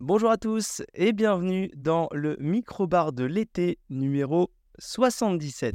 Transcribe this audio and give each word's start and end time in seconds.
Bonjour 0.00 0.30
à 0.30 0.36
tous 0.36 0.82
et 0.92 1.14
bienvenue 1.14 1.70
dans 1.74 2.10
le 2.12 2.36
microbar 2.38 3.14
de 3.14 3.24
l'été 3.24 3.78
numéro 3.88 4.50
77. 4.78 5.74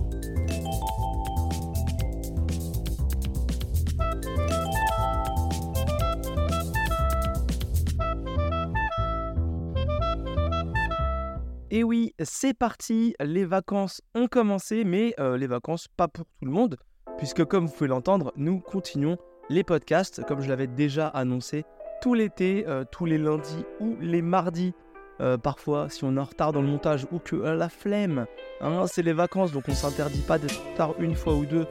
Et 11.71 11.83
oui, 11.83 12.13
c'est 12.23 12.53
parti, 12.53 13.15
les 13.19 13.45
vacances 13.45 14.03
ont 14.13 14.27
commencé, 14.27 14.83
mais 14.83 15.15
euh, 15.19 15.35
les 15.35 15.47
vacances 15.47 15.87
pas 15.87 16.07
pour 16.07 16.25
tout 16.25 16.45
le 16.45 16.51
monde, 16.51 16.77
puisque 17.17 17.43
comme 17.45 17.65
vous 17.65 17.73
pouvez 17.73 17.87
l'entendre, 17.87 18.31
nous 18.35 18.59
continuons 18.59 19.17
les 19.49 19.63
podcasts, 19.63 20.23
comme 20.25 20.41
je 20.41 20.49
l'avais 20.49 20.67
déjà 20.67 21.07
annoncé, 21.07 21.65
tout 22.01 22.13
l'été, 22.13 22.65
euh, 22.67 22.83
tous 22.89 23.05
les 23.05 23.17
lundis 23.17 23.65
ou 23.79 23.95
les 24.01 24.21
mardis. 24.21 24.73
Euh, 25.19 25.37
parfois, 25.37 25.87
si 25.89 26.03
on 26.03 26.17
est 26.17 26.19
en 26.19 26.23
retard 26.23 26.51
dans 26.51 26.61
le 26.61 26.67
montage 26.67 27.05
ou 27.11 27.19
que 27.19 27.35
la 27.35 27.69
flemme, 27.69 28.25
hein, 28.59 28.85
c'est 28.87 29.03
les 29.03 29.13
vacances, 29.13 29.51
donc 29.51 29.65
on 29.67 29.73
s'interdit 29.73 30.21
pas 30.21 30.39
d'être 30.39 30.59
en 30.61 30.71
retard 30.71 30.95
une 30.99 31.15
fois 31.15 31.33
ou 31.33 31.45
deux 31.45 31.65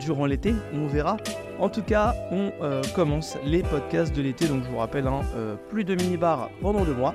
durant 0.00 0.26
l'été, 0.26 0.52
on 0.74 0.88
verra. 0.88 1.16
En 1.60 1.68
tout 1.68 1.84
cas, 1.84 2.16
on 2.32 2.50
commence 2.96 3.38
les 3.44 3.62
podcasts 3.62 4.14
de 4.14 4.20
l'été, 4.20 4.48
donc 4.48 4.64
je 4.64 4.68
vous 4.68 4.78
rappelle, 4.78 5.06
hein, 5.06 5.20
plus 5.68 5.84
de 5.84 5.94
mini-bar 5.94 6.50
pendant 6.60 6.84
deux 6.84 6.94
mois, 6.94 7.14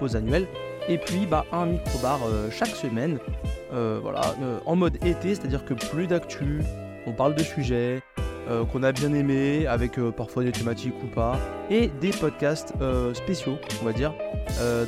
pause 0.00 0.16
annuelle, 0.16 0.48
et 0.88 0.98
puis 0.98 1.26
bah, 1.26 1.46
un 1.52 1.66
micro-bar 1.66 2.20
euh, 2.26 2.50
chaque 2.50 2.74
semaine, 2.74 3.18
euh, 3.72 3.98
voilà, 4.02 4.20
euh, 4.42 4.58
en 4.66 4.76
mode 4.76 4.96
été, 5.04 5.34
c'est-à-dire 5.34 5.64
que 5.64 5.74
plus 5.74 6.06
d'actu, 6.06 6.60
on 7.06 7.12
parle 7.12 7.34
de 7.34 7.42
sujets 7.42 8.02
qu'on 8.70 8.82
a 8.82 8.92
bien 8.92 9.12
aimés, 9.12 9.66
avec 9.66 9.98
parfois 10.16 10.44
des 10.44 10.52
thématiques 10.52 10.94
ou 11.02 11.06
pas, 11.06 11.38
et 11.70 11.90
des 12.00 12.10
podcasts 12.10 12.74
spéciaux, 13.14 13.58
on 13.82 13.84
va 13.84 13.92
dire, 13.92 14.12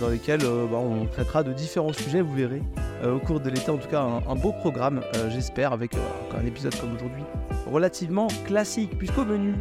dans 0.01 0.09
lesquels 0.09 0.41
bah, 0.41 0.77
on 0.79 1.07
traitera 1.07 1.43
de 1.43 1.53
différents 1.53 1.93
sujets, 1.93 2.21
vous 2.21 2.35
verrez, 2.35 2.63
au 3.05 3.19
cours 3.19 3.41
de 3.41 3.49
l'été, 3.49 3.71
en 3.71 3.79
tout 3.79 3.89
cas 3.89 4.01
un, 4.03 4.35
beau 4.35 4.53
programme, 4.53 5.01
j'espère, 5.29 5.73
avec 5.73 5.93
un 6.39 6.47
épisode 6.47 6.75
comme 6.79 6.95
aujourd'hui, 6.95 7.23
relativement 7.67 8.29
classique, 8.47 8.99
puisqu'au 8.99 9.25
menu, 9.25 9.55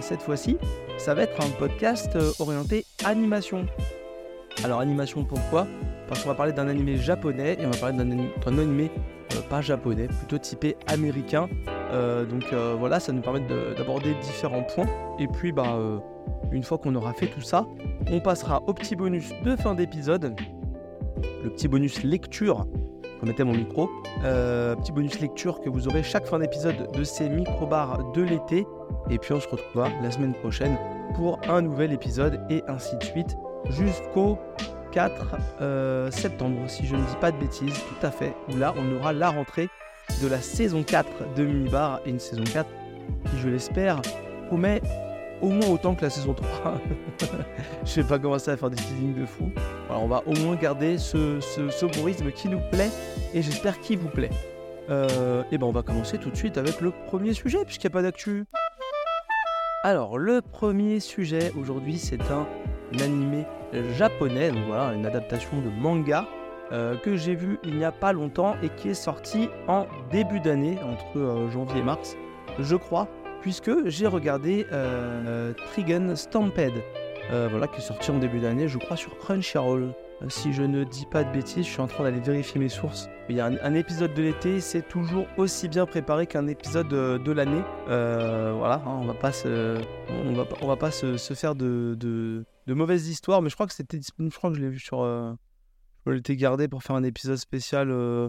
cette 0.00 0.22
fois-ci, 0.22 0.56
ça 0.98 1.14
va 1.14 1.22
être 1.22 1.40
un 1.44 1.50
podcast 1.50 2.16
orienté 2.38 2.86
animation. 3.04 3.66
Alors 4.64 4.80
animation 4.80 5.24
pourquoi? 5.24 5.66
Parce 6.08 6.22
qu'on 6.22 6.28
va 6.28 6.34
parler 6.34 6.52
d'un 6.52 6.68
animé 6.68 6.96
japonais 6.96 7.56
et 7.58 7.66
on 7.66 7.70
va 7.70 7.78
parler 7.78 7.96
d'un 7.96 8.58
animé 8.58 8.90
euh, 9.34 9.40
pas 9.48 9.60
japonais, 9.60 10.06
plutôt 10.06 10.38
typé 10.38 10.76
américain. 10.86 11.48
Euh, 11.92 12.24
donc 12.24 12.44
euh, 12.52 12.74
voilà, 12.78 13.00
ça 13.00 13.12
nous 13.12 13.22
permet 13.22 13.40
d'aborder 13.76 14.14
différents 14.22 14.62
points. 14.62 14.86
Et 15.18 15.26
puis 15.26 15.52
bah 15.52 15.78
une 16.50 16.62
fois 16.62 16.78
qu'on 16.78 16.94
aura 16.94 17.12
fait 17.12 17.26
tout 17.26 17.40
ça, 17.40 17.66
on 18.10 18.20
passera 18.20 18.62
au 18.66 18.74
petit 18.74 18.96
bonus 18.96 19.32
de 19.44 19.56
fin 19.56 19.74
d'épisode. 19.74 20.34
Le 21.44 21.50
petit 21.50 21.68
bonus 21.68 22.02
lecture. 22.02 22.66
Je 23.24 23.42
mon 23.44 23.52
micro. 23.52 23.88
petit 24.20 24.90
bonus 24.92 25.20
lecture 25.20 25.60
que 25.60 25.70
vous 25.70 25.86
aurez 25.86 26.02
chaque 26.02 26.26
fin 26.26 26.40
d'épisode 26.40 26.90
de 26.92 27.04
ces 27.04 27.28
micro-bars 27.28 28.12
de 28.12 28.22
l'été. 28.22 28.66
Et 29.10 29.18
puis 29.18 29.32
on 29.32 29.40
se 29.40 29.48
retrouvera 29.48 29.88
la 30.02 30.10
semaine 30.10 30.34
prochaine 30.34 30.76
pour 31.14 31.38
un 31.48 31.62
nouvel 31.62 31.92
épisode 31.92 32.40
et 32.50 32.62
ainsi 32.66 32.96
de 32.96 33.04
suite 33.04 33.36
jusqu'au 33.70 34.38
4 34.92 35.36
euh, 35.60 36.10
septembre, 36.10 36.58
si 36.68 36.86
je 36.86 36.94
ne 36.94 37.00
dis 37.00 37.16
pas 37.20 37.32
de 37.32 37.38
bêtises, 37.38 37.74
tout 37.74 38.06
à 38.06 38.10
fait, 38.10 38.34
où 38.50 38.56
là 38.56 38.74
on 38.76 38.96
aura 38.96 39.12
la 39.12 39.30
rentrée 39.30 39.68
de 40.20 40.28
la 40.28 40.40
saison 40.40 40.82
4 40.82 41.34
de 41.36 41.44
Minibar 41.44 42.00
et 42.04 42.10
une 42.10 42.18
saison 42.18 42.44
4 42.44 42.68
qui, 43.30 43.38
je 43.38 43.48
l'espère, 43.48 44.00
promet 44.48 44.80
au 45.40 45.48
moins 45.48 45.68
autant 45.68 45.94
que 45.94 46.02
la 46.02 46.10
saison 46.10 46.34
3. 46.34 46.80
je 47.84 48.00
vais 48.00 48.06
pas 48.06 48.18
commencer 48.18 48.50
à 48.50 48.56
faire 48.56 48.70
des 48.70 48.76
teasings 48.76 49.14
de 49.20 49.26
fou. 49.26 49.50
on 49.90 50.06
va 50.06 50.22
au 50.26 50.34
moins 50.34 50.56
garder 50.56 50.98
ce, 50.98 51.40
ce, 51.40 52.30
qui 52.30 52.48
nous 52.48 52.60
plaît 52.70 52.90
et 53.34 53.42
j'espère 53.42 53.80
qu'il 53.80 53.98
vous 53.98 54.08
plaît. 54.08 54.30
Euh, 54.90 55.42
et 55.52 55.58
ben 55.58 55.66
on 55.66 55.72
va 55.72 55.82
commencer 55.82 56.18
tout 56.18 56.30
de 56.30 56.36
suite 56.36 56.58
avec 56.58 56.80
le 56.80 56.90
premier 57.06 57.34
sujet 57.34 57.64
puisqu'il 57.64 57.86
n'y 57.86 57.92
a 57.92 57.94
pas 57.94 58.02
d'actu. 58.02 58.44
Alors 59.84 60.18
le 60.18 60.42
premier 60.42 61.00
sujet 61.00 61.52
aujourd'hui 61.58 61.98
c'est 61.98 62.22
un 62.30 62.46
animé 63.00 63.46
japonais, 63.96 64.50
voilà, 64.66 64.94
une 64.94 65.06
adaptation 65.06 65.60
de 65.60 65.70
manga 65.70 66.26
euh, 66.72 66.96
que 66.96 67.16
j'ai 67.16 67.34
vu 67.34 67.58
il 67.64 67.76
n'y 67.76 67.84
a 67.84 67.92
pas 67.92 68.14
longtemps 68.14 68.56
et 68.62 68.70
qui 68.70 68.88
est 68.88 68.94
sorti 68.94 69.50
en 69.68 69.86
début 70.10 70.40
d'année, 70.40 70.78
entre 70.82 71.18
euh, 71.18 71.50
janvier 71.50 71.80
et 71.80 71.82
mars, 71.82 72.16
je 72.58 72.76
crois, 72.76 73.08
puisque 73.42 73.88
j'ai 73.88 74.06
regardé 74.06 74.66
euh, 74.72 75.52
Trigun 75.66 76.16
Stampede, 76.16 76.82
voilà, 77.30 77.66
qui 77.66 77.78
est 77.78 77.84
sorti 77.84 78.10
en 78.10 78.18
début 78.18 78.40
d'année, 78.40 78.68
je 78.68 78.78
crois, 78.78 78.96
sur 78.96 79.16
Crunchyroll. 79.18 79.94
Si 80.28 80.52
je 80.52 80.62
ne 80.62 80.84
dis 80.84 81.06
pas 81.06 81.24
de 81.24 81.32
bêtises, 81.32 81.64
je 81.66 81.70
suis 81.70 81.80
en 81.80 81.86
train 81.86 82.04
d'aller 82.04 82.20
vérifier 82.20 82.60
mes 82.60 82.68
sources. 82.68 83.08
Il 83.28 83.36
y 83.36 83.40
a 83.40 83.46
un, 83.46 83.74
épisode 83.74 84.14
de 84.14 84.22
l'été, 84.22 84.60
c'est 84.60 84.86
toujours 84.86 85.26
aussi 85.36 85.68
bien 85.68 85.84
préparé 85.84 86.26
qu'un 86.26 86.46
épisode 86.46 86.88
de, 86.88 87.32
l'année. 87.32 87.62
voilà, 87.86 88.82
hein, 88.86 89.00
on 89.00 89.06
va 89.06 89.14
va 89.14 90.76
pas 90.76 90.90
se, 90.90 91.34
faire 91.34 91.54
de, 91.54 91.96
de 91.98 92.74
mauvaises 92.74 93.08
histoires, 93.08 93.42
mais 93.42 93.48
je 93.48 93.54
crois 93.54 93.66
que 93.66 93.74
c'était 93.74 93.98
disponible. 93.98 94.32
Je 94.32 94.38
crois 94.38 94.50
que 94.50 94.56
je 94.56 94.62
l'ai 94.62 94.70
vu 94.70 94.78
sur. 94.78 95.04
Euh, 96.06 96.16
je 96.16 96.32
l'ai 96.32 96.36
gardé 96.36 96.68
pour 96.68 96.82
faire 96.82 96.96
un 96.96 97.04
épisode 97.04 97.36
spécial. 97.36 97.90
Euh, 97.90 98.28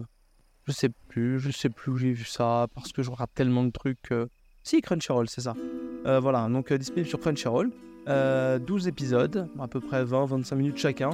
je 0.66 0.72
sais 0.72 0.90
plus, 1.08 1.38
je 1.38 1.50
sais 1.50 1.68
plus 1.68 1.92
où 1.92 1.96
j'ai 1.96 2.12
vu 2.12 2.24
ça 2.24 2.66
parce 2.74 2.92
que 2.92 3.02
je 3.02 3.10
rate 3.10 3.30
tellement 3.34 3.64
de 3.64 3.70
trucs. 3.70 4.12
Euh. 4.12 4.26
Si, 4.62 4.80
Crunchyroll, 4.80 5.28
c'est 5.28 5.42
ça. 5.42 5.54
voilà, 6.04 6.48
donc 6.48 6.72
disponible 6.72 7.08
sur 7.08 7.20
Crunchyroll. 7.20 7.70
12 8.06 8.88
épisodes, 8.88 9.48
à 9.58 9.68
peu 9.68 9.80
près 9.80 10.04
20-25 10.04 10.54
minutes 10.54 10.78
chacun. 10.78 11.10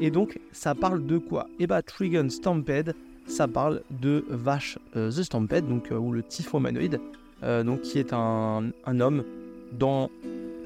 Et 0.00 0.10
donc, 0.10 0.38
ça 0.52 0.74
parle 0.74 1.06
de 1.06 1.18
quoi? 1.18 1.46
Eh 1.58 1.66
bah, 1.66 1.82
Trigun 1.82 2.30
Stampede, 2.30 2.94
ça 3.26 3.46
parle 3.46 3.82
de 3.90 4.24
Vache 4.28 4.78
the 4.94 5.22
Stampede, 5.22 5.68
donc, 5.68 5.90
ou 5.90 6.12
le 6.12 6.22
typhon 6.22 6.60
humanoïde, 6.60 6.98
donc, 7.42 7.82
qui 7.82 7.98
est 7.98 8.14
un, 8.14 8.70
un 8.86 9.00
homme 9.00 9.24
dans 9.72 10.10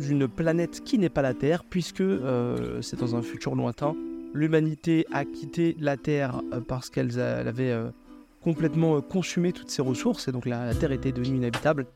une 0.01 0.29
planète 0.29 0.83
qui 0.85 0.99
n'est 0.99 1.09
pas 1.09 1.23
la 1.23 1.35
Terre, 1.35 1.65
puisque 1.65 2.01
euh, 2.01 2.81
c'est 2.83 2.99
dans 2.99 3.17
un 3.17 3.23
futur 3.23 3.55
lointain. 3.55 3.95
L'humanité 4.34 5.06
a 5.12 5.25
quitté 5.25 5.77
la 5.81 5.97
Terre 5.97 6.43
euh, 6.53 6.61
parce 6.61 6.91
qu'elle 6.91 7.19
avait 7.21 7.71
euh, 7.71 7.91
complètement 8.43 9.00
consumé 9.00 9.53
toutes 9.53 9.71
ses 9.71 9.83
ressources, 9.83 10.28
et 10.28 10.33
donc 10.33 10.47
la, 10.47 10.75
Terre 10.75 10.93
était 10.93 11.12
devenue 11.12 11.39
inhabitable. 11.39 11.87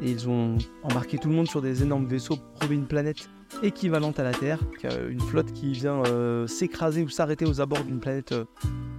Et 0.00 0.10
ils 0.10 0.28
ont 0.28 0.58
embarqué 0.82 1.18
tout 1.18 1.28
le 1.28 1.34
monde 1.34 1.48
sur 1.48 1.62
des 1.62 1.82
énormes 1.82 2.06
vaisseaux 2.06 2.36
pour 2.36 2.52
trouver 2.54 2.74
une 2.74 2.86
planète 2.86 3.28
équivalente 3.62 4.18
à 4.18 4.24
la 4.24 4.32
Terre, 4.32 4.58
une 5.08 5.20
flotte 5.20 5.52
qui 5.52 5.72
vient 5.72 6.02
s'écraser 6.48 7.04
ou 7.04 7.08
s'arrêter 7.08 7.44
aux 7.44 7.60
abords 7.60 7.84
d'une 7.84 8.00
planète 8.00 8.34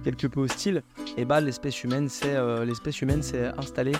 quelque 0.02 0.26
peu 0.28 0.40
hostile. 0.40 0.82
Et 1.18 1.26
bah 1.26 1.42
l'espèce 1.42 1.84
humaine 1.84 2.08
s'est 2.08 2.36
l'espèce 2.64 3.02
humaine 3.02 3.22
s'est 3.22 3.48
installée 3.58 3.96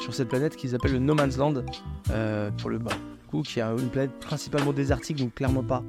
sur 0.00 0.12
cette 0.14 0.28
planète 0.28 0.56
qu'ils 0.56 0.74
appellent 0.74 0.94
le 0.94 0.98
No 0.98 1.14
Man's 1.14 1.36
Land 1.36 1.62
pour 2.56 2.70
le 2.70 2.78
bas 2.78 2.96
qui 3.44 3.60
a 3.60 3.70
une 3.70 3.90
planète 3.90 4.18
principalement 4.20 4.72
désertique, 4.72 5.18
donc 5.18 5.34
clairement 5.34 5.62
pas 5.62 5.82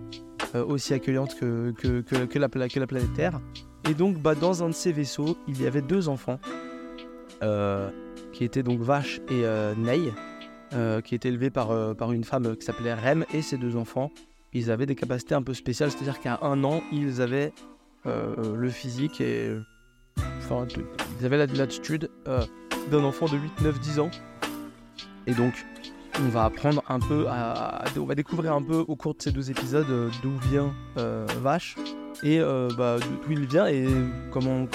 euh, 0.55 0.65
aussi 0.65 0.93
accueillante 0.93 1.35
que, 1.39 1.71
que, 1.71 2.39
la, 2.39 2.49
planète 2.49 3.13
Terre. 3.15 3.39
Et 3.87 3.93
donc, 3.93 4.17
bah, 4.17 4.35
dans 4.35 4.63
un 4.63 4.69
de 4.69 4.73
ces 4.73 4.91
vaisseaux, 4.91 5.37
il 5.47 5.61
y 5.61 5.67
avait 5.67 5.81
deux 5.81 6.09
enfants, 6.09 6.39
euh, 7.43 7.89
qui 8.33 8.43
étaient 8.43 8.63
donc 8.63 8.79
Vache 8.79 9.19
et 9.29 9.45
euh, 9.45 9.75
Ney, 9.75 10.11
qui 11.03 11.15
étaient 11.15 11.29
élevés 11.29 11.49
par, 11.49 11.95
par 11.95 12.11
une 12.11 12.23
femme 12.23 12.55
qui 12.55 12.65
s'appelait 12.65 12.93
Rem, 12.93 13.25
et 13.33 13.41
ces 13.41 13.57
deux 13.57 13.75
enfants, 13.75 14.11
ils 14.53 14.71
avaient 14.71 14.85
des 14.85 14.95
capacités 14.95 15.35
un 15.35 15.41
peu 15.41 15.53
spéciales, 15.53 15.91
c'est-à-dire 15.91 16.19
qu'à 16.19 16.39
un 16.41 16.63
an, 16.63 16.81
ils 16.91 17.21
avaient 17.21 17.53
le 18.05 18.69
physique 18.69 19.21
et. 19.21 19.55
Enfin, 20.39 20.67
ils 21.19 21.25
avaient 21.25 21.45
l'attitude 21.47 22.09
d'un 22.25 23.03
enfant 23.03 23.27
de 23.27 23.37
8, 23.37 23.61
9, 23.61 23.79
10 23.79 23.99
ans. 23.99 24.11
Et 25.27 25.33
donc, 25.33 25.53
on 26.21 26.29
va 26.29 26.45
apprendre 26.45 26.83
un 26.89 26.99
peu 26.99 27.27
on 27.97 28.05
va 28.05 28.15
découvrir 28.15 28.53
un 28.53 28.61
peu 28.61 28.77
au 28.87 28.95
cours 28.95 29.15
de 29.15 29.21
ces 29.21 29.31
deux 29.31 29.51
épisodes 29.51 29.89
euh, 29.89 30.09
d'où 30.21 30.31
vient 30.49 30.73
euh, 30.97 31.25
Vache 31.41 31.75
et 32.23 32.39
euh, 32.39 32.69
bah, 32.77 32.97
d'où 32.99 33.31
il 33.31 33.45
vient 33.45 33.67
et 33.67 33.87
comment 34.31 34.67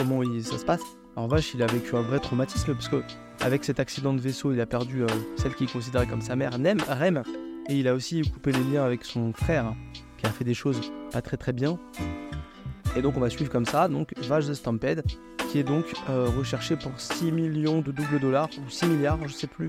ça 0.42 0.58
se 0.58 0.64
passe. 0.64 0.80
Alors 1.16 1.28
Vache, 1.28 1.54
il 1.54 1.62
a 1.62 1.66
vécu 1.66 1.94
un 1.96 2.02
vrai 2.02 2.18
traumatisme 2.18 2.72
parce 2.74 2.88
que 2.88 3.02
avec 3.40 3.64
cet 3.64 3.80
accident 3.80 4.14
de 4.14 4.20
vaisseau, 4.20 4.52
il 4.52 4.60
a 4.60 4.66
perdu 4.66 5.02
celle 5.36 5.54
qu'il 5.54 5.68
considérait 5.70 6.06
comme 6.06 6.22
sa 6.22 6.36
mère, 6.36 6.58
Nem, 6.58 6.78
Rem, 6.88 7.22
et 7.68 7.74
il 7.74 7.88
a 7.88 7.94
aussi 7.94 8.22
coupé 8.22 8.52
les 8.52 8.64
liens 8.64 8.84
avec 8.84 9.04
son 9.04 9.32
frère 9.32 9.74
qui 10.16 10.26
a 10.26 10.30
fait 10.30 10.44
des 10.44 10.54
choses 10.54 10.80
pas 11.12 11.20
très 11.20 11.36
très 11.36 11.52
bien. 11.52 11.78
Et 12.96 13.02
donc 13.02 13.16
on 13.16 13.20
va 13.20 13.28
suivre 13.28 13.50
comme 13.50 13.66
ça, 13.66 13.88
donc 13.88 14.14
Vache 14.22 14.46
the 14.46 14.54
Stampede, 14.54 15.02
qui 15.50 15.58
est 15.58 15.64
donc 15.64 15.84
recherché 16.08 16.76
pour 16.76 16.92
6 16.96 17.32
millions 17.32 17.80
de 17.80 17.92
doubles 17.92 18.20
dollars 18.20 18.48
ou 18.64 18.70
6 18.70 18.86
milliards, 18.86 19.18
je 19.26 19.32
sais 19.32 19.48
plus 19.48 19.68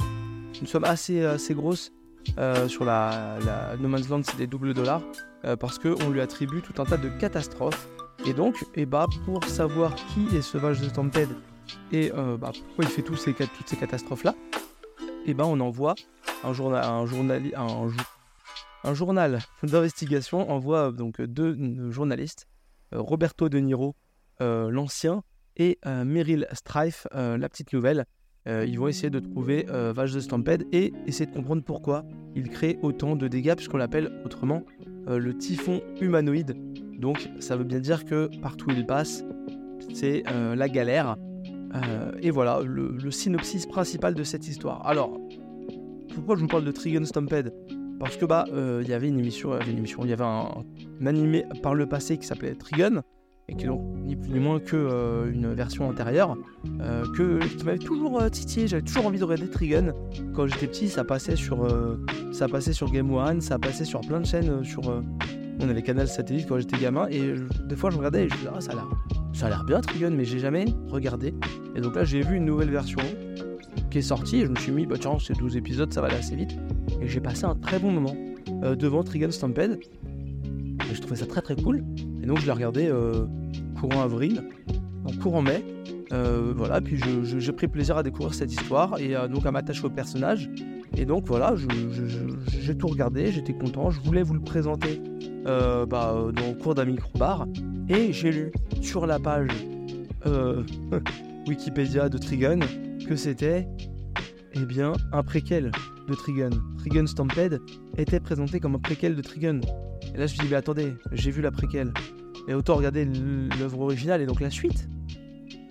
une 0.62 0.68
somme 0.68 0.84
assez, 0.84 1.24
assez 1.24 1.54
grosse. 1.54 1.92
Euh, 2.38 2.68
sur 2.68 2.86
la, 2.86 3.38
No 3.80 3.88
Man's 3.88 4.10
Land, 4.10 4.24
c'est 4.24 4.38
des 4.38 4.48
doubles 4.48 4.74
dollars 4.74 5.02
euh, 5.46 5.56
parce 5.56 5.80
qu'on 5.80 6.10
lui 6.10 6.22
attribue 6.22 6.62
tout 6.62 6.82
un 6.82 6.86
tas 6.86 6.98
de 6.98 7.10
catastrophes. 7.10 7.88
Et 8.26 8.34
donc, 8.34 8.66
bah, 8.88 9.06
pour 9.26 9.44
savoir 9.44 9.94
qui 9.96 10.36
est 10.36 10.42
Sauvage 10.42 10.82
de 10.82 10.90
Stampede 10.90 11.30
et 11.92 12.12
euh, 12.14 12.38
bah, 12.38 12.52
pourquoi 12.54 12.86
il 12.86 12.90
fait 12.90 13.04
ces, 13.18 13.34
toutes 13.34 13.68
ces 13.68 13.76
catastrophes-là, 13.76 14.36
eh 15.26 15.34
bah, 15.34 15.46
on 15.46 15.60
envoie 15.60 15.96
un, 16.44 16.54
journal, 16.54 16.84
un, 16.84 17.06
journali, 17.06 17.54
un 17.56 18.94
journal 18.94 19.40
d'investigation 19.64 20.50
envoie 20.50 20.92
donc 20.92 21.22
deux 21.22 21.92
journalistes, 21.92 22.48
Roberto 22.92 23.50
De 23.50 23.60
Niro, 23.60 23.96
l'ancien, 24.40 25.24
et 25.58 25.80
Meryl 25.86 26.48
Strife, 26.54 27.08
la 27.14 27.50
petite 27.50 27.74
nouvelle. 27.74 28.06
Ils 28.48 28.78
vont 28.78 28.88
essayer 28.88 29.10
de 29.10 29.20
trouver 29.20 29.66
Vache 29.70 30.14
de 30.14 30.20
Stampede 30.20 30.66
et 30.72 30.94
essayer 31.08 31.26
de 31.26 31.36
comprendre 31.36 31.64
pourquoi 31.64 32.06
il 32.36 32.50
crée 32.50 32.78
autant 32.82 33.16
de 33.16 33.28
dégâts, 33.28 33.56
puisqu'on 33.56 33.78
l'appelle 33.78 34.12
autrement 34.24 34.64
le 35.08 35.38
typhon 35.38 35.82
humanoïde. 36.02 36.56
Donc 37.00 37.30
ça 37.40 37.56
veut 37.56 37.64
bien 37.64 37.80
dire 37.80 38.06
que 38.06 38.30
partout 38.42 38.70
où 38.70 38.74
il 38.74 38.86
passe, 38.86 39.24
c'est 39.94 40.24
la 40.56 40.70
galère. 40.70 41.16
et 42.22 42.32
voilà 42.32 42.62
le, 42.64 43.12
synopsis 43.12 43.66
principal 43.66 44.14
de 44.14 44.24
cette 44.24 44.48
histoire. 44.48 44.86
Alors, 44.86 45.18
pourquoi 46.14 46.36
je 46.36 46.42
vous 46.42 46.48
parle 46.48 46.66
de 46.66 46.72
Trigon 46.72 47.06
Stampede 47.06 47.54
Parce 48.00 48.18
que 48.18 48.26
bah, 48.26 48.46
il 48.52 48.88
y 48.88 48.94
avait 48.94 49.08
une 49.08 49.20
émission, 49.20 49.60
une 49.60 49.78
émission, 49.78 50.04
il 50.04 50.10
y 50.10 50.14
avait 50.14 50.24
un, 50.24 50.64
animé 51.06 51.46
par 51.64 51.74
le 51.74 51.88
passé 51.88 52.18
qui 52.18 52.28
s'appelait 52.28 52.56
Trigon 52.56 53.02
et 53.48 53.56
qui 53.56 53.66
est 53.66 53.70
ni 53.70 54.16
plus 54.16 54.32
ni 54.32 54.40
moins 54.40 54.60
que 54.60 54.76
euh, 54.76 55.32
une 55.32 55.54
version 55.54 55.88
antérieure, 55.88 56.36
euh, 56.82 57.04
que, 57.16 57.40
qui 57.46 57.64
m'avait 57.64 57.78
toujours 57.78 58.22
euh, 58.22 58.30
titillé. 58.30 58.68
J'avais 58.68 58.82
toujours 58.82 59.06
envie 59.06 59.20
de 59.20 59.24
regarder 59.24 59.50
Trigun. 59.50 59.94
Quand 60.34 60.48
j'étais 60.48 60.68
petit, 60.68 60.90
ça 60.90 61.04
passait 61.04 61.36
sur, 61.36 61.68
ça 62.32 62.48
passait 62.48 62.74
sur 62.74 62.92
Game 62.92 63.12
One, 63.14 63.42
ça 63.42 63.60
passait 63.60 63.86
sur 63.86 64.02
plein 64.02 64.20
de 64.20 64.26
chaînes. 64.26 64.64
sur, 64.64 64.82
on 65.62 65.70
avait 65.70 65.84
Canal 65.84 66.08
Satellite 66.08 66.48
quand 66.48 66.60
j'étais 66.60 66.78
gamin, 66.78 67.08
et 67.10 67.34
des 67.66 67.76
fois 67.78 67.90
je 67.90 67.98
regardais 67.98 68.26
et 68.26 68.30
je 68.30 68.34
me 68.34 68.40
disais, 68.40 68.50
ah, 68.54 68.60
ça 68.60 68.72
a 68.72 68.76
l'air, 68.76 68.88
ça 69.34 69.46
a 69.46 69.50
l'air 69.50 69.64
bien 69.64 69.80
Trigun, 69.80 70.10
mais 70.10 70.26
j'ai 70.26 70.40
jamais 70.40 70.66
regardé. 70.90 71.34
Et 71.76 71.82
donc 71.82 71.96
là, 71.96 72.04
j'ai 72.04 72.22
vu 72.22 72.36
une 72.36 72.46
nouvelle 72.46 72.72
version 72.72 73.00
qui 73.90 74.00
est 74.00 74.04
sortie, 74.04 74.42
et 74.42 74.46
je 74.46 74.52
me 74.52 74.56
suis 74.56 74.72
mis, 74.72 74.86
bah 74.86 74.98
tiens, 75.00 75.18
c'est 75.20 75.38
12 75.38 75.56
épisodes, 75.56 75.94
ça 75.94 76.02
va 76.02 76.08
aller 76.08 76.18
assez 76.18 76.36
vite. 76.36 76.58
Et 77.02 77.08
j'ai 77.08 77.22
passé 77.22 77.46
un 77.46 77.56
très 77.56 77.80
bon 77.80 77.92
moment 77.92 78.16
devant 78.78 79.04
Trigun 79.04 79.32
Stampede. 79.32 79.80
Et 80.92 80.94
je 80.94 81.02
trouvais 81.02 81.16
ça 81.16 81.26
très 81.26 81.42
très 81.42 81.56
cool. 81.56 81.84
Et 82.26 82.28
donc 82.28 82.40
je 82.40 82.48
l'ai 82.48 82.52
regardé 82.52 82.88
euh, 82.88 83.28
courant 83.80 84.02
avril, 84.02 84.42
en 85.06 85.12
courant 85.22 85.44
mai. 85.44 85.64
Euh, 86.12 86.54
voilà, 86.56 86.82
puis 86.82 87.00
j'ai 87.38 87.52
pris 87.52 87.68
plaisir 87.68 87.98
à 87.98 88.04
découvrir 88.04 88.34
cette 88.34 88.52
histoire 88.52 89.00
et 89.00 89.14
donc 89.30 89.46
à 89.46 89.52
m'attacher 89.52 89.86
au 89.86 89.92
personnage. 89.92 90.50
Et 90.98 91.06
donc 91.06 91.28
voilà, 91.28 91.54
j'ai 92.48 92.76
tout 92.76 92.88
regardé, 92.88 93.32
j'étais 93.32 93.54
content, 93.54 93.92
je 93.92 94.02
voulais 94.02 94.24
vous 94.24 94.34
le 94.34 94.40
présenter 94.40 95.00
euh, 95.46 95.86
bah, 95.86 96.16
dans 96.34 96.48
le 96.48 96.56
cours 96.56 96.74
d'un 96.74 96.86
micro-bar. 96.86 97.46
Et 97.90 98.12
j'ai 98.12 98.32
lu 98.32 98.52
sur 98.82 99.06
la 99.06 99.20
page 99.20 99.52
Wikipédia 101.48 102.10
de 102.10 102.18
Trigun 102.18 102.60
que 103.08 103.16
c'était 103.16 103.68
eh 104.54 104.66
bien, 104.66 104.94
un 105.12 105.22
préquel 105.22 105.72
de 106.08 106.14
Trigun. 106.16 106.50
Trigun 106.80 107.06
Stampede 107.06 107.62
était 108.00 108.20
présenté 108.20 108.60
comme 108.60 108.74
un 108.74 108.80
préquel 108.80 109.16
de 109.16 109.22
Trigun. 109.22 109.60
Et 110.16 110.18
là, 110.18 110.28
je 110.28 110.38
me 110.38 110.44
dis, 110.44 110.48
mais 110.50 110.56
attendez, 110.56 110.96
j'ai 111.12 111.30
vu 111.30 111.42
la 111.42 111.52
préquelle. 111.52 111.92
Et 112.48 112.54
autant 112.54 112.76
regarder 112.76 113.04
l'œuvre 113.60 113.82
originale 113.82 114.22
et 114.22 114.26
donc 114.26 114.40
la 114.40 114.50
suite. 114.50 114.88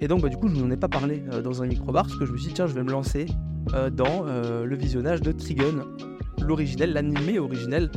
Et 0.02 0.08
donc, 0.08 0.20
bah, 0.20 0.28
du 0.28 0.36
coup, 0.36 0.48
je 0.48 0.54
vous 0.54 0.64
en 0.64 0.70
ai 0.70 0.76
pas 0.76 0.88
parlé 0.88 1.22
euh, 1.32 1.40
dans 1.40 1.62
un 1.62 1.66
micro-bar 1.66 2.04
parce 2.04 2.18
que 2.18 2.26
je 2.26 2.32
me 2.32 2.36
suis 2.36 2.48
dit, 2.48 2.54
tiens, 2.54 2.66
je 2.66 2.74
vais 2.74 2.82
me 2.82 2.90
lancer 2.90 3.24
euh, 3.72 3.88
dans 3.88 4.26
euh, 4.26 4.66
le 4.66 4.76
visionnage 4.76 5.22
de 5.22 5.32
Trigun, 5.32 5.86
l'originel, 6.42 6.92
l'animé 6.92 7.38
originel, 7.38 7.90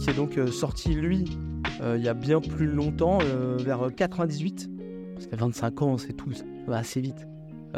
qui 0.00 0.10
est 0.10 0.16
donc 0.16 0.36
sorti, 0.50 0.94
lui, 0.94 1.24
il 1.80 2.02
y 2.02 2.08
a 2.08 2.14
bien 2.14 2.40
plus 2.40 2.66
longtemps, 2.66 3.18
vers 3.58 3.88
98. 3.94 4.68
Parce 5.14 5.26
que 5.28 5.36
25 5.36 5.82
ans, 5.82 5.96
c'est 5.96 6.12
tout, 6.12 6.32
ça 6.32 6.44
va 6.66 6.78
assez 6.78 7.00
vite. 7.00 7.28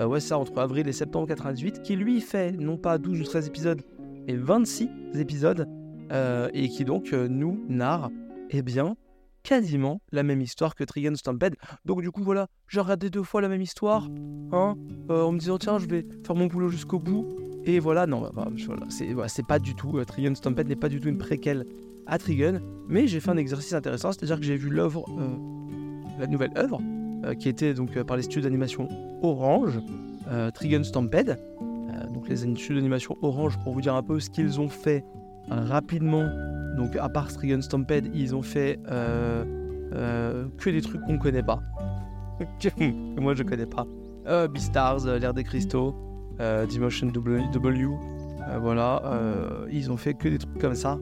ouais, 0.03 0.19
ça, 0.19 0.39
entre 0.39 0.59
avril 0.59 0.89
et 0.89 0.93
septembre 0.93 1.29
98, 1.29 1.83
qui 1.83 1.95
lui 1.95 2.23
fait 2.23 2.53
non 2.53 2.79
pas 2.79 2.97
12 2.97 3.21
ou 3.21 3.25
13 3.25 3.47
épisodes, 3.47 3.83
mais 4.27 4.37
26 4.37 4.89
épisodes 5.17 5.69
euh, 6.13 6.51
et 6.53 6.69
qui 6.69 6.85
donc 6.85 7.13
euh, 7.13 7.27
nous 7.27 7.65
narre 7.69 8.11
eh 8.51 8.61
bien, 8.61 8.97
quasiment 9.43 10.03
la 10.13 10.23
même 10.23 10.43
histoire 10.43 10.75
que 10.75 10.85
Trigun 10.85 11.15
Stampede. 11.15 11.55
Donc 11.87 12.03
du 12.03 12.11
coup 12.11 12.23
voilà, 12.23 12.49
j'ai 12.69 12.81
regardé 12.81 13.09
deux 13.09 13.23
fois 13.23 13.41
la 13.41 13.49
même 13.49 13.63
histoire, 13.63 14.09
hein, 14.53 14.77
euh, 15.11 15.23
en 15.23 15.33
me 15.33 15.39
disant 15.39 15.57
tiens 15.57 15.79
je 15.79 15.87
vais 15.87 16.05
faire 16.25 16.37
mon 16.37 16.47
boulot 16.47 16.69
jusqu'au 16.69 16.99
bout. 16.99 17.27
Et 17.65 17.79
voilà, 17.79 18.07
non, 18.07 18.21
bah, 18.21 18.33
bah, 18.35 18.49
voilà, 18.67 19.29
c'est 19.29 19.47
pas 19.47 19.59
du 19.59 19.75
tout, 19.75 20.05
Trigun 20.05 20.35
Stampede 20.35 20.69
n'est 20.69 20.77
pas 20.77 20.89
du 20.89 21.01
tout 21.01 21.09
une 21.09 21.19
préquelle 21.19 21.65
à 22.07 22.19
Trigun, 22.19 22.61
mais 22.89 23.07
j'ai 23.07 23.21
fait 23.21 23.31
un 23.31 23.37
exercice 23.37 23.73
intéressant, 23.73 24.11
c'est-à-dire 24.11 24.41
que 24.41 24.45
j'ai 24.45 24.57
vu 24.57 24.69
l'œuvre, 24.69 25.07
la 26.19 26.27
nouvelle 26.27 26.51
œuvre, 26.59 26.83
qui 27.39 27.49
était 27.49 27.73
donc 27.73 28.03
par 28.03 28.17
les 28.17 28.25
studios 28.25 28.43
d'animation 28.43 28.89
Orange, 29.23 29.79
Trigun 30.55 30.83
Stampede. 30.83 31.39
donc 32.13 32.29
les 32.29 32.39
studios 32.39 32.75
d'animation 32.75 33.17
Orange, 33.23 33.57
pour 33.63 33.75
vous 33.75 33.81
dire 33.81 33.95
un 33.95 34.03
peu 34.03 34.19
ce 34.19 34.29
qu'ils 34.29 34.61
ont 34.61 34.69
fait 34.69 35.05
rapidement. 35.49 36.29
Donc, 36.77 36.97
à 36.97 37.09
part 37.09 37.31
Strigan 37.31 37.61
Stampede, 37.61 38.11
ils 38.15 38.35
ont 38.35 38.43
fait 38.43 38.79
euh, 38.91 39.45
euh, 39.95 40.47
que 40.59 40.71
des 40.71 40.81
trucs 40.81 41.03
qu'on 41.03 41.19
connaît 41.19 41.43
pas. 41.43 41.61
que 42.61 42.69
moi 43.21 43.35
je 43.35 43.43
connais 43.43 43.67
pas. 43.67 43.87
Euh, 44.27 44.49
Beastars, 44.49 45.07
l'ère 45.07 45.35
des 45.35 45.45
cristaux, 45.45 45.95
Dimension 46.69 47.09
W, 47.09 47.43
w 47.53 47.89
voilà. 48.61 49.03
ils 49.71 49.93
ont 49.93 49.97
fait 49.97 50.15
que 50.15 50.29
des 50.29 50.39
trucs 50.39 50.59
comme 50.59 50.75
ça. 50.75 50.99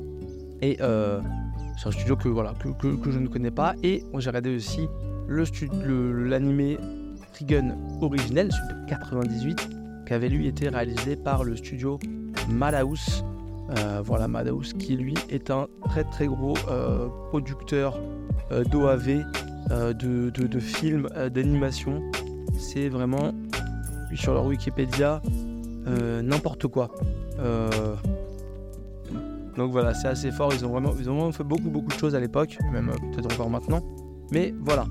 Et 0.60 0.76
c'est 0.78 1.88
un 1.88 1.90
studio 1.92 2.16
que, 2.16 2.28
voilà, 2.28 2.52
que, 2.54 2.94
que, 2.94 3.10
je 3.10 3.18
ne 3.18 3.28
connais 3.28 3.50
pas. 3.50 3.74
Et 3.82 4.02
j'ai 4.18 4.28
regardé 4.28 4.54
aussi 4.54 4.88
l'animé 5.28 6.76
Trigun 7.32 7.76
originel, 8.02 8.50
celui 8.52 8.82
de 8.82 8.88
98, 8.88 9.68
qui 10.06 10.12
avait 10.12 10.28
lui 10.28 10.46
été 10.46 10.68
réalisé 10.68 11.16
par 11.16 11.44
le 11.44 11.56
studio 11.56 11.98
Madhouse 12.50 13.24
euh, 13.78 14.02
voilà, 14.04 14.26
Madhouse 14.26 14.72
qui 14.72 14.96
lui 14.96 15.14
est 15.28 15.50
un 15.50 15.68
très 15.88 16.04
très 16.04 16.26
gros 16.26 16.54
euh, 16.68 17.08
producteur 17.28 18.00
euh, 18.50 18.64
d'OAV, 18.64 19.24
de, 19.94 20.58
films, 20.58 21.08
d'animation. 21.32 22.02
C'est 22.58 22.88
vraiment, 22.88 23.32
sur 24.14 24.34
leur 24.34 24.44
Wikipédia, 24.46 25.22
n'importe 26.22 26.66
quoi. 26.66 26.90
donc 29.56 29.72
voilà, 29.72 29.94
c'est 29.94 30.08
assez 30.08 30.32
fort. 30.32 30.52
Ils 30.52 30.64
ont, 30.66 30.70
vraiment, 30.70 30.92
ils 30.98 31.08
ont 31.08 31.14
vraiment 31.14 31.32
fait 31.32 31.44
beaucoup 31.44 31.70
beaucoup 31.70 31.88
de 31.88 31.98
choses 31.98 32.14
à 32.14 32.20
l'époque, 32.20 32.58
même 32.72 32.90
peut-être 33.12 33.32
encore 33.32 33.50
maintenant. 33.50 33.82
Mais 34.32 34.52
voilà. 34.60 34.86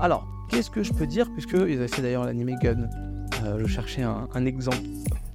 alors, 0.00 0.26
qu'est-ce 0.48 0.70
que 0.70 0.82
je 0.82 0.92
peux 0.92 1.06
dire 1.06 1.28
Puisqu'ils 1.32 1.78
avaient 1.78 1.88
fait 1.88 2.02
d'ailleurs 2.02 2.24
l'anime 2.24 2.56
Gun. 2.62 2.88
je 3.58 3.66
cherchais 3.66 4.02
un, 4.02 4.28
un 4.32 4.46
exemple. 4.46 4.78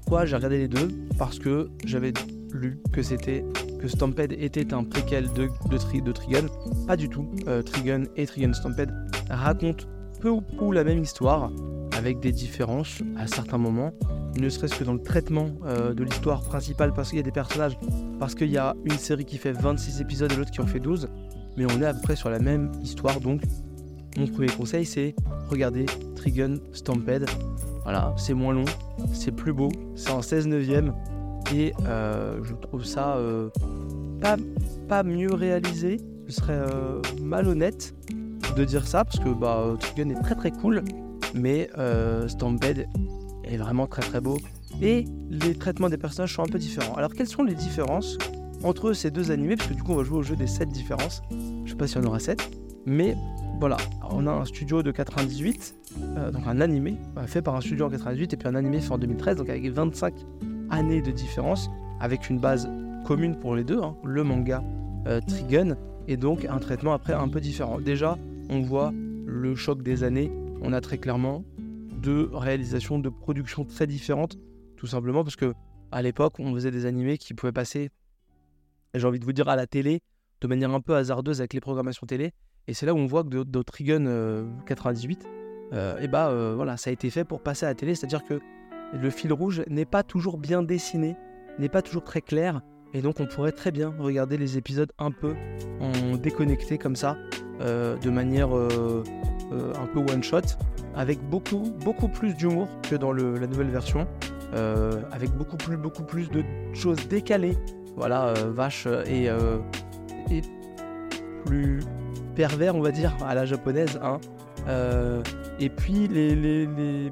Pourquoi 0.01 0.25
j'ai 0.25 0.37
regardé 0.37 0.57
les 0.57 0.67
deux? 0.69 0.87
Parce 1.17 1.37
que 1.37 1.69
j'avais 1.85 2.13
lu 2.53 2.79
que 2.91 3.01
c'était 3.01 3.45
que 3.79 3.87
Stampede 3.87 4.33
était 4.33 4.73
un 4.73 4.83
préquel 4.83 5.31
de, 5.33 5.49
de, 5.69 6.11
Trigun. 6.11 6.45
Pas 6.87 6.97
du 6.97 7.09
tout. 7.09 7.29
Euh, 7.47 7.61
Trigun 7.61 8.03
et 8.15 8.25
Trigun 8.25 8.53
Stampede 8.53 8.91
racontent 9.29 9.85
peu 10.19 10.29
ou 10.29 10.41
prou 10.41 10.71
la 10.71 10.83
même 10.83 11.01
histoire, 11.01 11.51
avec 11.97 12.19
des 12.19 12.31
différences 12.31 13.01
à 13.17 13.27
certains 13.27 13.57
moments, 13.57 13.91
ne 14.37 14.49
serait-ce 14.49 14.75
que 14.75 14.83
dans 14.83 14.93
le 14.93 15.01
traitement 15.01 15.49
euh, 15.65 15.93
de 15.93 16.03
l'histoire 16.03 16.41
principale, 16.41 16.93
parce 16.93 17.09
qu'il 17.09 17.17
y 17.17 17.21
a 17.21 17.23
des 17.23 17.31
personnages, 17.31 17.77
parce 18.19 18.35
qu'il 18.35 18.49
y 18.49 18.57
a 18.57 18.75
une 18.85 18.97
série 18.97 19.25
qui 19.25 19.37
fait 19.37 19.51
26 19.51 20.01
épisodes 20.01 20.31
et 20.31 20.35
l'autre 20.35 20.51
qui 20.51 20.61
en 20.61 20.67
fait 20.67 20.79
12, 20.79 21.09
mais 21.57 21.65
on 21.65 21.81
est 21.81 21.85
à 21.85 21.93
peu 21.93 22.01
près 22.01 22.15
sur 22.15 22.29
la 22.29 22.39
même 22.39 22.71
histoire, 22.83 23.19
donc 23.19 23.41
mon 24.17 24.27
premier 24.27 24.47
conseil 24.47 24.85
c'est 24.85 25.15
regarder 25.49 25.85
Trigun 26.15 26.57
Stampede. 26.73 27.25
Voilà, 27.83 28.13
c'est 28.17 28.33
moins 28.33 28.53
long, 28.53 28.65
c'est 29.13 29.31
plus 29.31 29.53
beau, 29.53 29.69
c'est 29.95 30.11
en 30.11 30.21
16 30.21 30.47
neuvième, 30.47 30.93
et 31.53 31.73
euh, 31.87 32.39
je 32.43 32.53
trouve 32.53 32.83
ça 32.83 33.15
euh, 33.17 33.49
pas, 34.21 34.37
pas 34.87 35.03
mieux 35.03 35.33
réalisé. 35.33 35.97
Ce 36.27 36.35
serait 36.35 36.53
euh, 36.53 37.01
malhonnête 37.21 37.95
de 38.55 38.63
dire 38.63 38.87
ça 38.87 39.03
parce 39.03 39.19
que 39.19 39.29
bah, 39.29 39.75
Trigun 39.79 40.09
est 40.09 40.21
très 40.21 40.35
très 40.35 40.51
cool, 40.51 40.83
mais 41.33 41.69
Stampede 42.27 42.87
est 43.43 43.57
vraiment 43.57 43.87
très 43.87 44.01
très 44.01 44.21
beau. 44.21 44.37
Et 44.81 45.05
les 45.29 45.55
traitements 45.55 45.89
des 45.89 45.97
personnages 45.97 46.35
sont 46.35 46.43
un 46.43 46.47
peu 46.47 46.59
différents. 46.59 46.95
Alors 46.95 47.13
quelles 47.13 47.27
sont 47.27 47.43
les 47.43 47.55
différences 47.55 48.17
entre 48.63 48.93
ces 48.93 49.11
deux 49.11 49.31
animés? 49.31 49.55
Parce 49.55 49.69
que 49.69 49.73
du 49.73 49.83
coup 49.83 49.93
on 49.93 49.97
va 49.97 50.03
jouer 50.03 50.17
au 50.17 50.23
jeu 50.23 50.35
des 50.35 50.47
7 50.47 50.69
différences. 50.69 51.21
Je 51.65 51.71
sais 51.71 51.75
pas 51.77 51.87
s'il 51.87 52.01
y 52.01 52.05
en 52.05 52.07
aura 52.07 52.19
7. 52.19 52.39
Mais 52.85 53.15
voilà, 53.59 53.77
on 54.09 54.25
a 54.27 54.31
un 54.31 54.45
studio 54.45 54.83
de 54.83 54.91
98, 54.91 55.75
donc 56.31 56.43
un 56.47 56.61
animé 56.61 56.95
fait 57.27 57.41
par 57.41 57.55
un 57.55 57.61
studio 57.61 57.87
en 57.87 57.89
98 57.89 58.33
et 58.33 58.37
puis 58.37 58.47
un 58.47 58.55
animé 58.55 58.79
fait 58.79 58.91
en 58.91 58.97
2013, 58.97 59.35
donc 59.35 59.49
avec 59.49 59.69
25 59.69 60.13
années 60.71 61.01
de 61.01 61.11
différence, 61.11 61.69
avec 61.99 62.29
une 62.29 62.39
base 62.39 62.69
commune 63.05 63.35
pour 63.35 63.55
les 63.55 63.63
deux, 63.63 63.81
hein, 63.81 63.95
le 64.03 64.23
manga 64.23 64.63
euh, 65.07 65.19
Trigun, 65.21 65.75
et 66.07 66.17
donc 66.17 66.45
un 66.45 66.59
traitement 66.59 66.93
après 66.93 67.13
un 67.13 67.27
peu 67.27 67.41
différent. 67.41 67.79
Déjà, 67.79 68.17
on 68.49 68.61
voit 68.61 68.91
le 68.93 69.55
choc 69.55 69.81
des 69.81 70.03
années, 70.03 70.31
on 70.61 70.73
a 70.73 70.81
très 70.81 70.97
clairement 70.97 71.43
deux 72.01 72.29
réalisations 72.33 72.99
de 72.99 73.09
production 73.09 73.65
très 73.65 73.87
différentes, 73.87 74.37
tout 74.77 74.87
simplement 74.87 75.23
parce 75.23 75.35
que 75.35 75.53
à 75.91 76.01
l'époque, 76.01 76.39
on 76.39 76.53
faisait 76.53 76.71
des 76.71 76.85
animés 76.85 77.17
qui 77.17 77.33
pouvaient 77.33 77.51
passer, 77.51 77.89
j'ai 78.93 79.05
envie 79.05 79.19
de 79.19 79.25
vous 79.25 79.33
dire, 79.33 79.49
à 79.49 79.55
la 79.55 79.65
télé, 79.65 80.01
de 80.41 80.47
manière 80.47 80.71
un 80.71 80.81
peu 80.81 80.95
hasardeuse 80.95 81.41
avec 81.41 81.53
les 81.53 81.59
programmations 81.59 82.05
télé, 82.05 82.31
et 82.67 82.73
c'est 82.73 82.85
là 82.85 82.93
où 82.93 82.97
on 82.97 83.07
voit 83.07 83.23
que 83.23 83.43
de, 83.43 83.61
Trigun 83.63 84.45
98, 84.67 85.27
et 85.73 86.07
bah 86.07 86.53
voilà, 86.55 86.77
ça 86.77 86.91
a 86.91 86.93
été 86.93 87.09
fait 87.09 87.23
pour 87.23 87.41
passer 87.41 87.65
à 87.65 87.69
la 87.69 87.75
télé, 87.75 87.95
c'est-à-dire 87.95 88.23
que 88.23 88.39
le 88.93 89.09
fil 89.09 89.33
rouge 89.33 89.63
n'est 89.69 89.85
pas 89.85 90.03
toujours 90.03 90.37
bien 90.37 90.63
dessiné, 90.63 91.15
n'est 91.57 91.69
pas 91.69 91.81
toujours 91.81 92.03
très 92.03 92.21
clair. 92.21 92.61
Et 92.93 93.01
donc 93.01 93.19
on 93.19 93.27
pourrait 93.27 93.51
très 93.51 93.71
bien 93.71 93.93
regarder 93.99 94.37
les 94.37 94.57
épisodes 94.57 94.91
un 94.97 95.11
peu 95.11 95.35
en 95.79 96.15
déconnecté 96.17 96.77
comme 96.77 96.95
ça, 96.95 97.17
de 97.59 98.09
manière 98.09 98.49
un 98.51 99.85
peu 99.93 99.99
one 99.99 100.23
shot, 100.23 100.41
avec 100.95 101.21
beaucoup 101.29 101.71
beaucoup 101.85 102.07
plus 102.07 102.33
d'humour 102.33 102.67
que 102.89 102.95
dans 102.95 103.11
la 103.11 103.45
nouvelle 103.45 103.69
version, 103.69 104.07
avec 105.11 105.29
beaucoup 105.37 105.57
plus 105.57 105.77
beaucoup 105.77 106.03
plus 106.03 106.31
de 106.31 106.43
choses 106.73 107.07
décalées. 107.07 107.57
Voilà, 107.95 108.33
vache 108.47 108.87
et, 109.05 109.29
plus 111.45 111.79
pervers, 112.35 112.75
on 112.75 112.81
va 112.81 112.91
dire, 112.91 113.15
à 113.25 113.35
la 113.35 113.45
japonaise. 113.45 113.99
Hein. 114.01 114.19
Euh, 114.67 115.21
et 115.59 115.69
puis 115.69 116.07
les, 116.07 117.11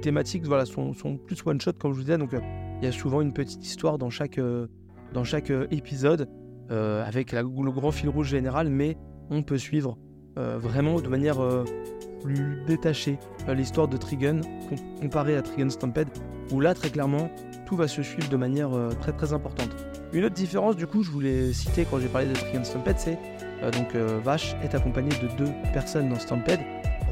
thématiques 0.00 0.44
voilà, 0.46 0.64
sont, 0.64 0.92
plus 1.26 1.42
one-shot, 1.44 1.72
comme 1.80 1.92
je 1.92 1.96
vous 1.96 2.02
disais. 2.02 2.18
Donc 2.18 2.34
euh, 2.34 2.40
il 2.80 2.84
y 2.84 2.88
a 2.88 2.92
souvent 2.92 3.20
une 3.20 3.32
petite 3.32 3.64
histoire 3.64 3.98
dans 3.98 4.10
chaque, 4.10 4.38
euh, 4.38 4.66
dans 5.12 5.24
chaque 5.24 5.50
épisode, 5.70 6.28
avec 6.68 7.30
le 7.30 7.70
grand 7.70 7.92
fil 7.92 8.08
rouge 8.08 8.28
général, 8.28 8.68
mais 8.68 8.96
on 9.30 9.44
peut 9.44 9.56
suivre 9.56 9.96
vraiment 10.34 11.00
de 11.00 11.08
manière 11.08 11.36
plus 12.24 12.64
détachée 12.66 13.20
l'histoire 13.46 13.86
de 13.86 13.96
Trigun 13.96 14.40
comparée 15.00 15.36
à 15.36 15.42
Trigun 15.42 15.70
Stampede, 15.70 16.08
où 16.52 16.58
là, 16.58 16.74
très 16.74 16.90
clairement, 16.90 17.30
tout 17.66 17.76
va 17.76 17.86
se 17.86 18.02
suivre 18.02 18.28
de 18.28 18.36
manière 18.36 18.70
très 19.00 19.12
très 19.12 19.32
importante. 19.32 19.70
Une 20.12 20.24
autre 20.24 20.34
différence, 20.34 20.74
du 20.74 20.88
coup, 20.88 21.04
je 21.04 21.10
voulais 21.12 21.52
citer 21.52 21.86
quand 21.88 22.00
j'ai 22.00 22.08
parlé 22.08 22.26
de 22.26 22.34
Trigun 22.34 22.64
Stampede, 22.64 22.98
c'est 22.98 23.18
euh, 23.62 23.70
donc 23.70 23.94
euh, 23.94 24.20
Vache 24.22 24.54
est 24.62 24.74
accompagné 24.74 25.10
de 25.22 25.28
deux 25.36 25.52
personnes 25.72 26.08
dans 26.08 26.18
Stampede, 26.18 26.60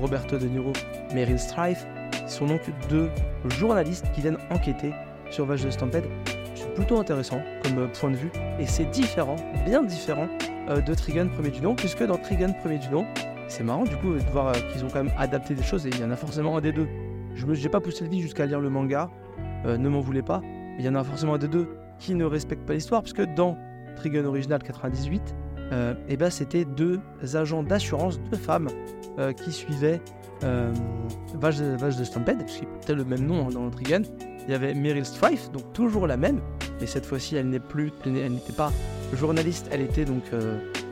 Roberto 0.00 0.38
De 0.38 0.46
Niro, 0.46 0.72
Meryl 1.14 1.38
Streep, 1.38 1.78
qui 2.26 2.32
sont 2.32 2.46
donc 2.46 2.60
deux 2.88 3.10
journalistes 3.58 4.06
qui 4.14 4.20
viennent 4.20 4.38
enquêter 4.50 4.92
sur 5.30 5.46
Vache 5.46 5.64
de 5.64 5.70
Stampede. 5.70 6.04
C'est 6.54 6.72
plutôt 6.74 6.98
intéressant 6.98 7.40
comme 7.62 7.78
euh, 7.78 7.86
point 7.88 8.10
de 8.10 8.16
vue 8.16 8.30
et 8.58 8.66
c'est 8.66 8.84
différent, 8.86 9.36
bien 9.64 9.82
différent 9.82 10.28
de 10.68 10.94
Trigun 10.94 11.26
premier 11.26 11.50
du 11.50 11.60
nom, 11.60 11.74
puisque 11.74 12.02
dans 12.02 12.16
Trigun 12.16 12.52
premier 12.52 12.78
du 12.78 12.88
nom, 12.88 13.04
c'est 13.48 13.62
marrant 13.62 13.84
du 13.84 13.94
coup 13.96 14.14
de 14.14 14.30
voir 14.32 14.52
qu'ils 14.72 14.82
ont 14.82 14.88
quand 14.88 15.04
même 15.04 15.12
adapté 15.18 15.54
des 15.54 15.62
choses 15.62 15.86
et 15.86 15.90
il 15.90 16.00
y 16.00 16.04
en 16.04 16.10
a 16.10 16.16
forcément 16.16 16.56
un 16.56 16.62
des 16.62 16.72
deux. 16.72 16.88
Je 17.34 17.44
n'ai 17.44 17.68
pas 17.68 17.80
poussé 17.80 18.04
le 18.04 18.10
vie 18.10 18.22
jusqu'à 18.22 18.46
lire 18.46 18.60
le 18.60 18.70
manga, 18.70 19.10
ne 19.66 19.88
m'en 19.90 20.00
voulez 20.00 20.22
pas, 20.22 20.40
mais 20.40 20.78
il 20.78 20.84
y 20.86 20.88
en 20.88 20.94
a 20.94 21.04
forcément 21.04 21.34
un 21.34 21.38
des 21.38 21.48
deux 21.48 21.68
qui 21.98 22.14
ne 22.14 22.24
respecte 22.24 22.64
pas 22.64 22.72
l'histoire, 22.72 23.02
puisque 23.02 23.22
dans 23.34 23.58
Trigun 23.96 24.24
original 24.24 24.62
98, 24.62 25.34
euh, 25.72 25.94
et 26.08 26.16
ben 26.16 26.30
c'était 26.30 26.64
deux 26.64 27.00
agents 27.34 27.62
d'assurance, 27.62 28.20
deux 28.30 28.36
femmes 28.36 28.68
euh, 29.18 29.32
qui 29.32 29.52
suivaient 29.52 30.00
euh, 30.42 30.72
Vache, 31.34 31.56
de 31.58 32.04
Stampede, 32.04 32.44
qu'il 32.46 32.66
portait 32.66 32.94
le 32.94 33.04
même 33.04 33.26
nom 33.26 33.48
dans 33.48 33.64
le 33.64 33.70
Trigun. 33.70 34.02
Il 34.46 34.50
y 34.50 34.54
avait 34.54 34.74
Meryl 34.74 35.04
Streif, 35.04 35.50
donc 35.52 35.72
toujours 35.72 36.06
la 36.06 36.16
même, 36.16 36.40
mais 36.80 36.86
cette 36.86 37.06
fois-ci 37.06 37.36
elle 37.36 37.48
n'est 37.48 37.60
plus, 37.60 37.92
elle 38.04 38.32
n'était 38.32 38.52
pas 38.52 38.70
journaliste, 39.14 39.68
elle 39.70 39.80
était 39.80 40.04
donc 40.04 40.24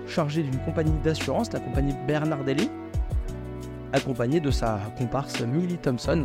chargée 0.07 0.43
d'une 0.43 0.59
compagnie 0.61 0.95
d'assurance, 1.05 1.53
la 1.53 1.61
compagnie 1.61 1.95
Bernardelli, 2.07 2.71
accompagnée 3.93 4.41
de 4.41 4.51
sa 4.51 4.81
comparse 4.97 5.39
Millie 5.43 5.77
Thompson, 5.77 6.25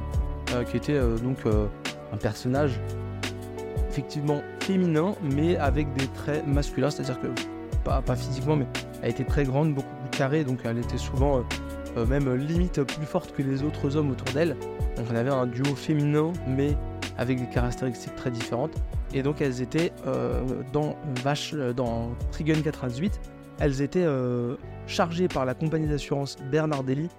qui 0.72 0.78
était 0.78 0.98
donc 1.22 1.40
un 2.14 2.18
personnage 2.18 2.80
effectivement 3.90 4.42
féminin, 4.62 5.14
mais 5.22 5.58
avec 5.58 5.92
des 5.96 6.08
traits 6.08 6.48
masculins, 6.48 6.90
c'est-à-dire 6.90 7.20
que 7.20 7.28
pas, 7.84 8.16
physiquement, 8.16 8.56
mais 8.56 8.68
elle 9.02 9.12
était 9.12 9.24
très 9.24 9.44
grande, 9.44 9.74
beaucoup 9.74 9.96
plus 10.02 10.18
carrée, 10.18 10.44
donc 10.44 10.60
elle 10.64 10.78
était 10.78 10.98
souvent 10.98 11.44
euh, 11.98 12.04
euh, 12.04 12.06
même 12.06 12.34
limite 12.36 12.84
plus 12.84 13.06
forte 13.06 13.34
que 13.34 13.42
les 13.42 13.64
autres 13.64 13.96
hommes 13.96 14.12
autour 14.12 14.28
d'elle. 14.34 14.56
Donc 14.96 15.08
on 15.12 15.16
avait 15.16 15.32
un 15.32 15.46
duo 15.48 15.76
féminin, 15.76 16.32
mais 16.48 16.76
avec 17.18 17.40
des 17.40 17.50
caractéristiques 17.50 18.16
très 18.16 18.32
différentes. 18.32 18.76
Et 19.14 19.24
donc 19.24 19.42
elles 19.42 19.62
étaient 19.62 19.92
euh, 20.06 20.44
dans 20.74 20.96
Vache, 21.24 21.54
dans 21.54 22.12
Trigun 22.32 22.62
98, 22.62 23.20
elles 23.60 23.82
étaient 23.82 24.06
chargées 24.86 25.28
par 25.28 25.46
la 25.46 25.56
compagnie 25.56 25.88
d'assurance 25.88 26.38
Bernardelli 26.52 27.10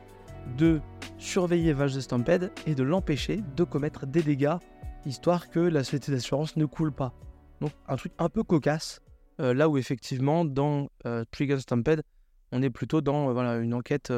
de 0.57 0.81
surveiller 1.19 1.73
Vache 1.73 1.95
de 1.95 2.01
Stampede 2.01 2.53
et 2.67 2.75
de 2.75 2.85
l'empêcher 2.85 3.43
de 3.57 3.65
commettre 3.65 4.07
des 4.07 4.23
dégâts, 4.23 4.57
histoire 5.05 5.51
que 5.51 5.59
la 5.59 5.83
société 5.83 6.13
d'assurance 6.13 6.57
ne 6.57 6.65
coule 6.65 6.93
pas. 6.93 7.13
Donc 7.61 7.73
un 7.89 7.97
truc 7.97 8.13
un 8.19 8.29
peu 8.29 8.45
cocasse, 8.45 9.01
euh, 9.41 9.55
là 9.55 9.69
où 9.69 9.79
effectivement 9.79 10.45
dans 10.45 10.89
euh, 11.07 11.25
Trigger 11.31 11.61
Stampede, 11.61 12.03
on 12.53 12.63
est 12.63 12.71
plutôt 12.71 13.01
dans 13.01 13.29
euh, 13.29 13.33
voilà, 13.33 13.57
une 13.57 13.75
enquête 13.75 14.13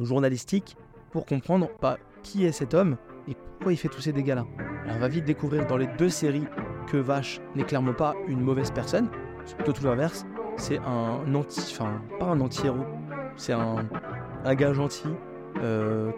journalistique 0.00 0.76
pour 1.10 1.26
comprendre 1.26 1.68
pas 1.68 1.98
qui 2.22 2.44
est 2.44 2.52
cet 2.52 2.74
homme 2.74 2.96
et 3.28 3.34
pourquoi 3.34 3.72
il 3.72 3.76
fait 3.76 3.88
tous 3.88 4.00
ces 4.00 4.12
dégâts-là. 4.12 4.44
on 4.88 4.98
va 4.98 5.08
vite 5.08 5.24
découvrir 5.24 5.66
dans 5.66 5.76
les 5.76 5.86
deux 5.98 6.08
séries 6.08 6.46
que 6.86 6.96
Vache 6.96 7.40
n'est 7.54 7.64
clairement 7.64 7.94
pas 7.94 8.14
une 8.28 8.40
mauvaise 8.40 8.70
personne, 8.70 9.08
c'est 9.44 9.56
plutôt 9.56 9.72
tout 9.72 9.84
l'inverse. 9.84 10.26
C'est 10.56 10.78
un 10.78 11.34
anti, 11.34 11.60
enfin 11.72 12.00
pas 12.18 12.26
un 12.26 12.40
anti-héros, 12.40 12.84
c'est 13.36 13.52
un, 13.52 13.88
un, 14.44 14.54
gars 14.54 14.72
gentil 14.72 15.08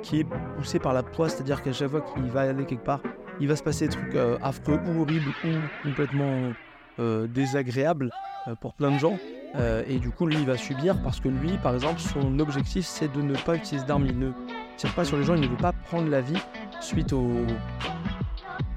qui 0.02 0.20
est 0.20 0.26
poussé 0.56 0.78
par 0.78 0.92
la 0.92 1.02
poisse, 1.02 1.36
c'est-à-dire 1.36 1.62
qu'à 1.62 1.72
chaque 1.72 1.90
fois 1.90 2.00
qu'il 2.00 2.24
va 2.24 2.40
aller 2.42 2.66
quelque 2.66 2.84
part, 2.84 3.00
il 3.40 3.48
va 3.48 3.56
se 3.56 3.62
passer 3.62 3.86
des 3.86 3.94
trucs 3.94 4.16
affreux 4.42 4.78
ou 4.88 5.02
horribles 5.02 5.32
ou 5.44 5.88
complètement 5.88 6.52
euh, 6.98 7.26
désagréable 7.26 8.10
euh, 8.48 8.54
pour 8.54 8.72
plein 8.72 8.90
de 8.90 8.98
gens. 8.98 9.18
Euh, 9.54 9.82
et 9.88 9.98
du 9.98 10.10
coup, 10.10 10.26
lui, 10.26 10.36
il 10.36 10.46
va 10.46 10.56
subir 10.56 11.00
parce 11.02 11.20
que 11.20 11.28
lui, 11.28 11.52
par 11.62 11.74
exemple, 11.74 12.00
son 12.00 12.38
objectif, 12.40 12.84
c'est 12.86 13.12
de 13.12 13.22
ne 13.22 13.34
pas 13.34 13.54
utiliser 13.54 13.86
d'armes. 13.86 14.06
Il 14.06 14.18
ne 14.18 14.32
tire 14.76 14.92
pas 14.94 15.04
sur 15.04 15.16
les 15.16 15.24
gens, 15.24 15.34
il 15.34 15.42
ne 15.42 15.46
veut 15.46 15.56
pas 15.56 15.72
prendre 15.72 16.08
la 16.08 16.20
vie 16.20 16.40
suite 16.80 17.12
aux, 17.12 17.46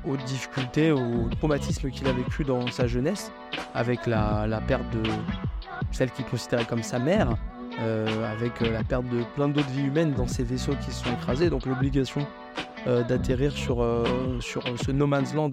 aux 0.06 0.18
difficultés, 0.18 0.92
au 0.92 1.28
traumatisme 1.38 1.90
qu'il 1.90 2.08
a 2.08 2.14
vécu 2.14 2.44
dans 2.44 2.68
sa 2.68 2.88
jeunesse, 2.88 3.32
avec 3.74 4.06
la, 4.08 4.48
la 4.48 4.62
perte 4.62 4.90
de 4.92 5.04
celle 5.92 6.12
qu'il 6.12 6.26
considérait 6.26 6.66
comme 6.66 6.84
sa 6.84 7.00
mère, 7.00 7.36
avec 7.80 8.60
la 8.62 8.84
perte 8.84 9.06
de 9.10 9.24
plein 9.36 9.48
d'autres 9.48 9.70
vies 9.70 9.88
humaines 9.88 10.14
dans 10.14 10.28
ces 10.28 10.44
vaisseaux 10.44 10.76
qui 10.86 10.92
se 10.92 11.04
sont 11.04 11.14
écrasés, 11.14 11.50
donc 11.50 11.66
l'obligation 11.66 12.26
d'atterrir 12.86 13.52
sur, 13.52 13.86
sur 14.40 14.64
ce 14.78 14.92
no 14.92 15.08
man's 15.08 15.34
land 15.34 15.52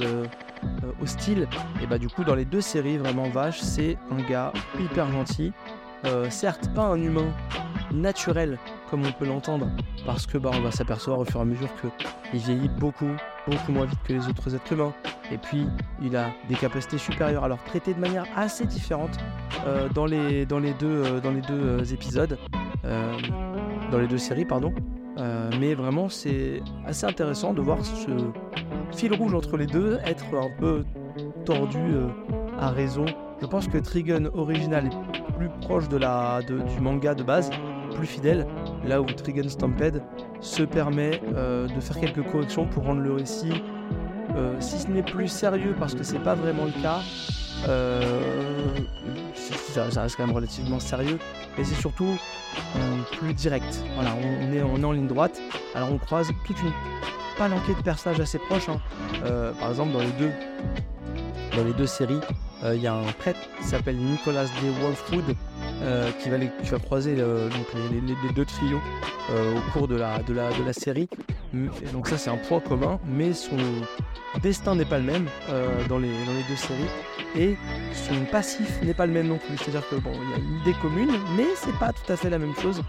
euh, 0.85 0.93
hostile. 1.03 1.49
Et 1.83 1.87
bah 1.87 1.99
du 1.99 2.09
coup 2.09 2.25
dans 2.25 2.35
les 2.35 2.45
deux 2.45 2.61
séries 2.61 2.99
vraiment 2.99 3.29
Vache 3.29 3.61
c'est 3.61 3.97
un 4.11 4.23
gars 4.29 4.53
hyper 4.81 5.11
gentil. 5.11 5.53
Euh, 6.05 6.29
certes 6.31 6.73
pas 6.75 6.85
un 6.87 7.01
humain 7.01 7.27
naturel 7.93 8.59
comme 8.91 9.05
on 9.07 9.13
peut 9.13 9.27
l'entendre 9.27 9.69
parce 10.05 10.27
que 10.27 10.39
bah 10.39 10.51
on 10.53 10.61
va 10.61 10.71
s'apercevoir 10.71 11.21
au 11.21 11.25
fur 11.25 11.41
et 11.41 11.43
à 11.43 11.45
mesure 11.47 11.69
que 11.81 11.89
il 12.35 12.41
vieillit 12.41 12.69
beaucoup 12.69 13.11
beaucoup 13.47 13.73
moins 13.73 13.87
vite 13.87 13.99
que 14.05 14.13
les 14.13 14.29
autres 14.29 14.55
êtres 14.55 14.73
humains 14.73 14.93
et 15.33 15.39
puis 15.39 15.67
il 16.03 16.17
a 16.17 16.31
des 16.49 16.55
capacités 16.55 16.99
supérieures 16.99 17.45
alors 17.45 17.63
traité 17.65 17.95
de 17.95 18.01
manière 18.01 18.27
assez 18.37 18.67
différente 18.67 19.17
euh, 19.67 19.89
dans 19.89 20.05
les 20.05 20.45
dans 20.45 20.59
les 20.59 20.75
deux 20.75 21.21
dans 21.21 21.31
les 21.31 21.41
deux 21.41 21.93
épisodes 21.93 22.39
dans 22.85 23.99
les 23.99 24.07
deux 24.07 24.19
séries 24.19 24.45
pardon 24.45 24.75
mais 25.59 25.75
vraiment 25.75 26.09
c'est 26.09 26.63
assez 26.87 27.07
intéressant 27.07 27.55
de 27.55 27.61
voir 27.61 27.79
ce 27.85 28.11
fil 28.97 29.15
rouge 29.15 29.35
entre 29.35 29.57
les 29.57 29.67
deux, 29.67 29.99
être 30.05 30.25
un 30.35 30.51
peu 30.59 30.85
tordu 31.45 31.79
euh, 31.79 32.09
à 32.59 32.71
raison. 32.71 33.05
Je 33.41 33.47
pense 33.47 33.69
que 33.69 33.79
Trigun 33.79 34.27
original 34.35 34.87
est 34.87 35.33
plus 35.35 35.49
proche 35.61 35.89
de 35.89 35.97
la, 35.97 36.41
du 36.43 36.81
manga 36.81 37.15
de 37.15 37.23
base, 37.23 37.51
plus 37.95 38.07
fidèle, 38.07 38.47
là 38.85 39.01
où 39.01 39.05
Trigun 39.07 39.49
Stampede 39.49 40.03
se 40.41 40.63
permet 40.63 41.21
euh, 41.35 41.69
de 41.69 41.81
faire 41.81 42.01
quelques 42.01 42.25
corrections 42.31 42.67
pour 42.67 42.85
rendre 42.85 43.01
le 43.01 43.13
récit, 43.13 43.63
euh, 44.37 44.57
si 44.61 44.79
ce 44.79 44.89
n'est 44.89 45.03
plus 45.03 45.29
sérieux 45.29 45.75
parce 45.79 45.95
que 45.95 46.03
c'est 46.03 46.19
pas 46.19 46.35
vraiment 46.35 46.65
le 46.65 46.83
cas, 46.83 47.01
ça, 49.35 50.03
reste 50.03 50.17
quand 50.17 50.27
même 50.27 50.35
relativement 50.37 50.81
sérieux, 50.81 51.19
mais 51.57 51.65
c'est 51.65 51.75
surtout 51.75 52.17
plus 53.19 53.35
direct. 53.35 53.83
Voilà, 53.95 54.15
on, 54.15 54.53
est, 54.53 54.85
en 54.85 54.93
ligne 54.93 55.07
droite, 55.07 55.41
alors 55.75 55.93
on 55.93 55.99
croise 55.99 56.29
toute 56.45 56.61
une 56.61 56.73
pas 57.37 57.49
l'enquête 57.49 57.77
de 57.77 57.83
personnages 57.83 58.21
assez 58.21 58.39
proches. 58.39 58.69
Hein. 58.69 58.81
Euh, 59.25 59.53
par 59.53 59.71
exemple, 59.71 59.93
dans 59.93 60.01
les 60.01 60.13
deux, 60.13 60.31
dans 61.55 61.65
les 61.65 61.75
deux 61.75 61.87
séries, 61.87 62.21
euh, 62.65 62.75
il 62.75 62.83
y 62.83 62.87
a 62.87 62.95
un 62.95 63.13
prêtre 63.19 63.41
qui 63.59 63.65
s'appelle 63.65 63.97
Nicolas 63.97 64.45
D. 64.45 64.71
Wolfwood 64.81 65.37
euh, 65.83 66.11
qui, 66.21 66.31
va 66.31 66.79
croiser 66.79 67.17
donc 67.17 67.67
les, 67.91 68.33
deux 68.33 68.45
trios 68.45 68.81
au 69.31 69.71
cours 69.73 69.89
de 69.89 69.97
la, 69.97 70.73
série. 70.73 71.09
donc 71.93 72.09
ça 72.09 72.19
c'est 72.19 72.31
un 72.31 72.37
point 72.37 72.61
commun, 72.61 72.99
mais 73.07 73.33
son 73.33 73.57
destin 74.43 74.75
n'est 74.75 74.85
pas 74.85 74.99
le 74.99 75.05
même 75.05 75.27
dans, 75.89 75.99
les, 75.99 76.09
dans 76.09 76.33
les 76.33 76.45
deux 76.49 76.57
séries 76.57 76.91
et 77.37 77.57
son 77.93 78.25
passif 78.31 78.81
n'est 78.83 78.95
pas 78.95 79.07
le 79.07 79.13
même 79.13 79.29
non 79.29 79.39
plus. 79.39 79.57
C'est-à-dire 79.59 79.89
que 79.89 79.97
bon, 79.97 80.13
y 80.13 80.35
a 80.35 80.39
une 80.39 80.61
idée 80.61 80.75
commune, 80.81 81.13
mais 81.37 81.47
c'est 81.57 81.77
pas 81.79 81.93
tout 81.93 82.13
à 82.13 82.17
fait 82.17 82.31
la 82.31 82.39
même 82.39 82.55
chose. 82.55 82.83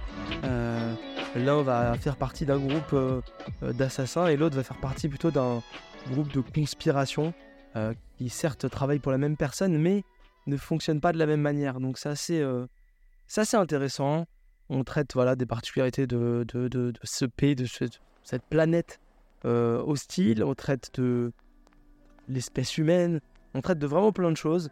L'un 1.37 1.61
va 1.61 1.95
faire 1.95 2.15
partie 2.15 2.45
d'un 2.45 2.57
groupe 2.57 2.93
euh, 2.93 3.21
euh, 3.63 3.73
d'assassins 3.73 4.27
et 4.27 4.37
l'autre 4.37 4.55
va 4.55 4.63
faire 4.63 4.77
partie 4.77 5.07
plutôt 5.07 5.29
d'un 5.29 5.61
groupe 6.09 6.31
de 6.33 6.41
conspiration 6.41 7.33
euh, 7.75 7.93
qui 8.17 8.29
certes 8.29 8.69
travaille 8.69 8.99
pour 8.99 9.11
la 9.11 9.17
même 9.17 9.37
personne 9.37 9.77
mais 9.77 10.03
ne 10.47 10.57
fonctionne 10.57 10.99
pas 10.99 11.11
de 11.11 11.17
la 11.17 11.25
même 11.25 11.41
manière. 11.41 11.79
Donc 11.79 11.97
c'est 11.97 12.09
assez, 12.09 12.43
assez, 13.35 13.57
intéressant. 13.57 14.25
On 14.69 14.83
traite 14.83 15.13
voilà, 15.13 15.35
des 15.35 15.45
particularités 15.45 16.07
de, 16.07 16.45
ce 17.03 17.25
pays, 17.25 17.55
de 17.55 17.65
cette 17.65 18.43
planète 18.49 18.99
hostile. 19.43 20.43
On 20.43 20.55
traite 20.55 20.91
de 20.99 21.31
l'espèce 22.27 22.77
humaine. 22.77 23.21
On 23.53 23.61
traite 23.61 23.79
de 23.79 23.87
vraiment 23.87 24.11
plein 24.11 24.31
de 24.31 24.37
choses. 24.37 24.69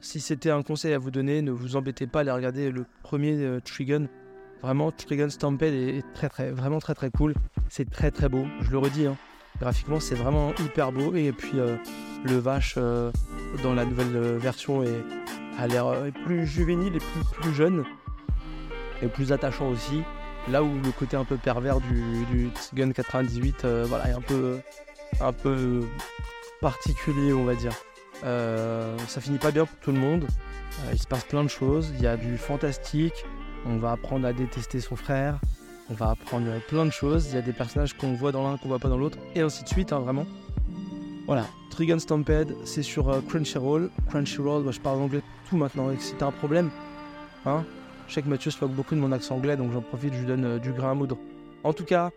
Si 0.00 0.20
c'était 0.20 0.50
un 0.50 0.62
conseil 0.62 0.92
à 0.92 0.98
vous 0.98 1.10
donner, 1.10 1.42
ne 1.42 1.50
vous 1.50 1.76
embêtez 1.76 2.06
pas 2.06 2.20
à 2.20 2.22
aller 2.22 2.30
regarder 2.30 2.70
le 2.70 2.84
premier 3.02 3.34
euh, 3.34 3.60
Trigun. 3.60 4.06
Vraiment, 4.62 4.92
Trigun 4.92 5.28
Stampede 5.28 5.74
est, 5.74 6.04
très 6.14 6.28
très, 6.28 6.50
vraiment 6.50 6.78
très 6.78 6.94
très 6.94 7.10
cool. 7.10 7.34
C'est 7.68 7.88
très 7.90 8.10
très 8.10 8.28
beau, 8.28 8.46
je 8.60 8.70
le 8.70 8.78
redis. 8.78 9.06
Hein. 9.06 9.16
Graphiquement, 9.60 10.00
c'est 10.00 10.14
vraiment 10.14 10.52
hyper 10.60 10.92
beau. 10.92 11.14
Et 11.14 11.32
puis, 11.32 11.58
euh, 11.58 11.76
le 12.24 12.38
vache 12.38 12.74
euh, 12.76 13.10
dans 13.62 13.74
la 13.74 13.84
nouvelle 13.84 14.36
version 14.36 14.82
est, 14.82 15.02
a 15.58 15.66
l'air 15.66 15.86
plus 16.24 16.46
juvénile 16.46 16.96
et 16.96 17.00
plus, 17.40 17.54
jeune. 17.54 17.84
Et 19.02 19.06
plus 19.06 19.32
attachant 19.32 19.68
aussi. 19.68 20.02
Là 20.48 20.62
où 20.62 20.80
le 20.82 20.92
côté 20.92 21.16
un 21.16 21.24
peu 21.24 21.36
pervers 21.36 21.80
du, 21.80 22.24
du 22.32 22.50
Trigun 22.50 22.92
98 22.92 23.66
voilà, 23.84 24.08
est 24.08 24.12
un 24.12 24.20
peu, 24.20 24.58
un 25.20 25.32
peu 25.32 25.82
particulier, 26.60 27.32
on 27.32 27.44
va 27.44 27.54
dire. 27.54 27.72
Euh, 28.24 28.96
ça 29.06 29.20
finit 29.20 29.38
pas 29.38 29.50
bien 29.50 29.64
pour 29.64 29.78
tout 29.78 29.92
le 29.92 29.98
monde. 29.98 30.24
Euh, 30.24 30.90
il 30.92 30.98
se 30.98 31.06
passe 31.06 31.24
plein 31.24 31.42
de 31.42 31.48
choses. 31.48 31.92
Il 31.96 32.02
y 32.02 32.06
a 32.06 32.16
du 32.16 32.36
fantastique. 32.36 33.24
On 33.66 33.76
va 33.78 33.92
apprendre 33.92 34.26
à 34.26 34.32
détester 34.32 34.80
son 34.80 34.96
frère. 34.96 35.38
On 35.90 35.94
va 35.94 36.10
apprendre 36.10 36.46
plein 36.68 36.84
de 36.84 36.90
choses. 36.90 37.28
Il 37.30 37.34
y 37.34 37.38
a 37.38 37.42
des 37.42 37.52
personnages 37.52 37.94
qu'on 37.94 38.12
voit 38.12 38.32
dans 38.32 38.48
l'un, 38.48 38.58
qu'on 38.58 38.68
voit 38.68 38.78
pas 38.78 38.88
dans 38.88 38.98
l'autre. 38.98 39.18
Et 39.34 39.40
ainsi 39.40 39.64
de 39.64 39.68
suite, 39.68 39.92
hein, 39.92 40.00
vraiment. 40.00 40.26
Voilà. 41.26 41.46
Trigun 41.70 41.98
Stampede, 41.98 42.54
c'est 42.64 42.82
sur 42.82 43.08
euh, 43.08 43.20
Crunchyroll. 43.28 43.90
Crunchyroll, 44.08 44.64
bah, 44.64 44.70
je 44.72 44.80
parle 44.80 45.00
anglais 45.00 45.22
tout 45.48 45.56
maintenant. 45.56 45.90
Et 45.90 45.96
si 45.98 46.14
t'as 46.14 46.26
un 46.26 46.32
problème, 46.32 46.70
hein, 47.46 47.64
je 48.06 48.14
sais 48.14 48.22
que 48.22 48.28
Mathieu 48.28 48.50
se 48.50 48.62
moque 48.62 48.74
beaucoup 48.74 48.94
de 48.94 49.00
mon 49.00 49.12
accent 49.12 49.36
anglais, 49.36 49.56
donc 49.56 49.72
j'en 49.72 49.80
profite, 49.80 50.12
je 50.12 50.20
lui 50.20 50.26
donne 50.26 50.58
du 50.58 50.72
grain 50.72 50.90
à 50.90 50.94
moudre. 50.94 51.16
En 51.64 51.72
tout 51.72 51.84
cas, 51.84 52.10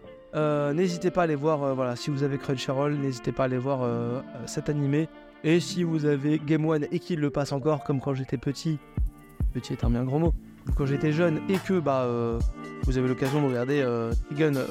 n'hésitez 0.73 1.11
pas 1.11 1.21
à 1.21 1.23
aller 1.25 1.35
voir, 1.35 1.75
voilà, 1.75 1.95
si 1.95 2.09
vous 2.09 2.23
avez 2.23 2.37
Crunchyroll, 2.37 2.95
n'hésitez 2.95 3.31
pas 3.31 3.43
à 3.43 3.45
aller 3.47 3.57
voir 3.57 3.87
cet 4.45 4.69
animé. 4.69 5.09
Et 5.43 5.59
si 5.59 5.83
vous 5.83 6.05
avez 6.05 6.39
Game 6.39 6.65
One 6.65 6.87
et 6.91 6.99
qu'il 6.99 7.19
le 7.19 7.29
passe 7.29 7.51
encore, 7.51 7.83
comme 7.83 7.99
quand 7.99 8.13
j'étais 8.13 8.37
petit, 8.37 8.79
petit 9.53 9.73
est 9.73 9.83
un 9.83 9.89
bien 9.89 10.05
grand 10.05 10.19
mot, 10.19 10.33
quand 10.75 10.85
j'étais 10.85 11.11
jeune 11.11 11.41
et 11.49 11.57
que 11.57 11.79
bah, 11.79 12.03
euh, 12.03 12.39
vous 12.83 12.97
avez 12.97 13.07
l'occasion 13.07 13.41
de 13.41 13.47
regarder 13.47 13.81
euh, 13.81 14.11
Gun 14.33 14.55
euh, 14.55 14.67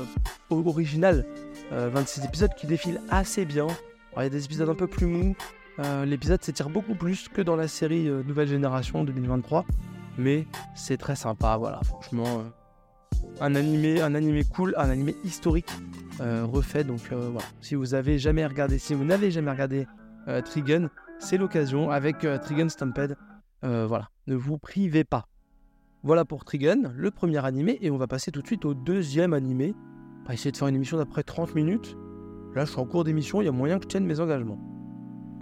original, 0.50 1.24
26 1.70 2.24
épisodes 2.24 2.54
qui 2.56 2.66
défilent 2.66 3.00
assez 3.10 3.44
bien. 3.44 3.68
il 4.16 4.22
y 4.22 4.26
a 4.26 4.28
des 4.28 4.44
épisodes 4.44 4.68
un 4.68 4.74
peu 4.74 4.88
plus 4.88 5.06
mous, 5.06 5.36
l'épisode 6.04 6.42
s'étire 6.42 6.68
beaucoup 6.68 6.96
plus 6.96 7.28
que 7.28 7.40
dans 7.42 7.54
la 7.54 7.68
série 7.68 8.10
Nouvelle 8.26 8.48
Génération 8.48 9.04
2023, 9.04 9.64
mais 10.18 10.46
c'est 10.74 10.96
très 10.96 11.14
sympa, 11.14 11.56
voilà, 11.56 11.80
franchement. 11.84 12.42
un 13.40 13.54
animé, 13.54 14.00
un 14.00 14.16
animé 14.16 14.42
cool, 14.42 14.74
un 14.76 14.90
animé 14.90 15.14
historique 15.22 15.70
refait. 16.18 16.82
Donc 16.82 17.12
voilà, 17.12 17.46
si 17.60 17.76
vous 17.76 17.86
jamais 18.18 18.44
regardé, 18.44 18.78
si 18.78 18.94
vous 18.94 19.04
n'avez 19.04 19.30
jamais 19.30 19.52
regardé 19.52 19.86
euh, 20.28 20.42
Trigun, 20.42 20.90
c'est 21.18 21.36
l'occasion 21.36 21.90
avec 21.90 22.24
euh, 22.24 22.38
Trigun 22.38 22.68
Stampede. 22.68 23.16
Euh, 23.64 23.86
voilà, 23.86 24.08
ne 24.26 24.34
vous 24.34 24.58
privez 24.58 25.04
pas. 25.04 25.26
Voilà 26.02 26.24
pour 26.24 26.46
Trigun, 26.46 26.92
le 26.96 27.10
premier 27.10 27.44
animé, 27.44 27.78
et 27.82 27.90
on 27.90 27.98
va 27.98 28.06
passer 28.06 28.30
tout 28.30 28.40
de 28.40 28.46
suite 28.46 28.64
au 28.64 28.72
deuxième 28.72 29.34
animé. 29.34 29.74
On 30.24 30.28
va 30.28 30.34
essayer 30.34 30.50
de 30.50 30.56
faire 30.56 30.68
une 30.68 30.76
émission 30.76 30.96
d'après 30.96 31.22
30 31.22 31.54
minutes. 31.54 31.94
Là, 32.54 32.64
je 32.64 32.70
suis 32.70 32.80
en 32.80 32.86
cours 32.86 33.04
d'émission, 33.04 33.42
il 33.42 33.44
y 33.44 33.48
a 33.48 33.52
moyen 33.52 33.76
que 33.76 33.82
je 33.82 33.88
tienne 33.88 34.06
mes 34.06 34.18
engagements. 34.18 34.58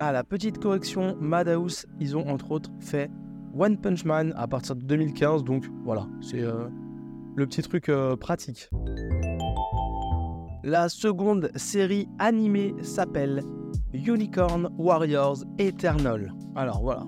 Ah, 0.00 0.10
la 0.10 0.24
petite 0.24 0.58
correction, 0.58 1.16
Madhouse, 1.20 1.86
ils 2.00 2.16
ont 2.16 2.28
entre 2.28 2.50
autres 2.50 2.72
fait 2.80 3.08
One 3.56 3.78
Punch 3.78 4.04
Man 4.04 4.34
à 4.36 4.48
partir 4.48 4.74
de 4.74 4.82
2015, 4.82 5.44
donc 5.44 5.64
voilà, 5.84 6.08
c'est 6.20 6.42
le 6.42 7.46
petit 7.46 7.62
truc 7.62 7.90
pratique. 8.18 8.68
La 10.64 10.88
seconde 10.88 11.52
série 11.54 12.08
animée 12.18 12.74
s'appelle 12.82 13.44
Unicorn 13.94 14.70
Warriors 14.76 15.44
Eternal. 15.58 16.34
Alors 16.56 16.82
voilà, 16.82 17.04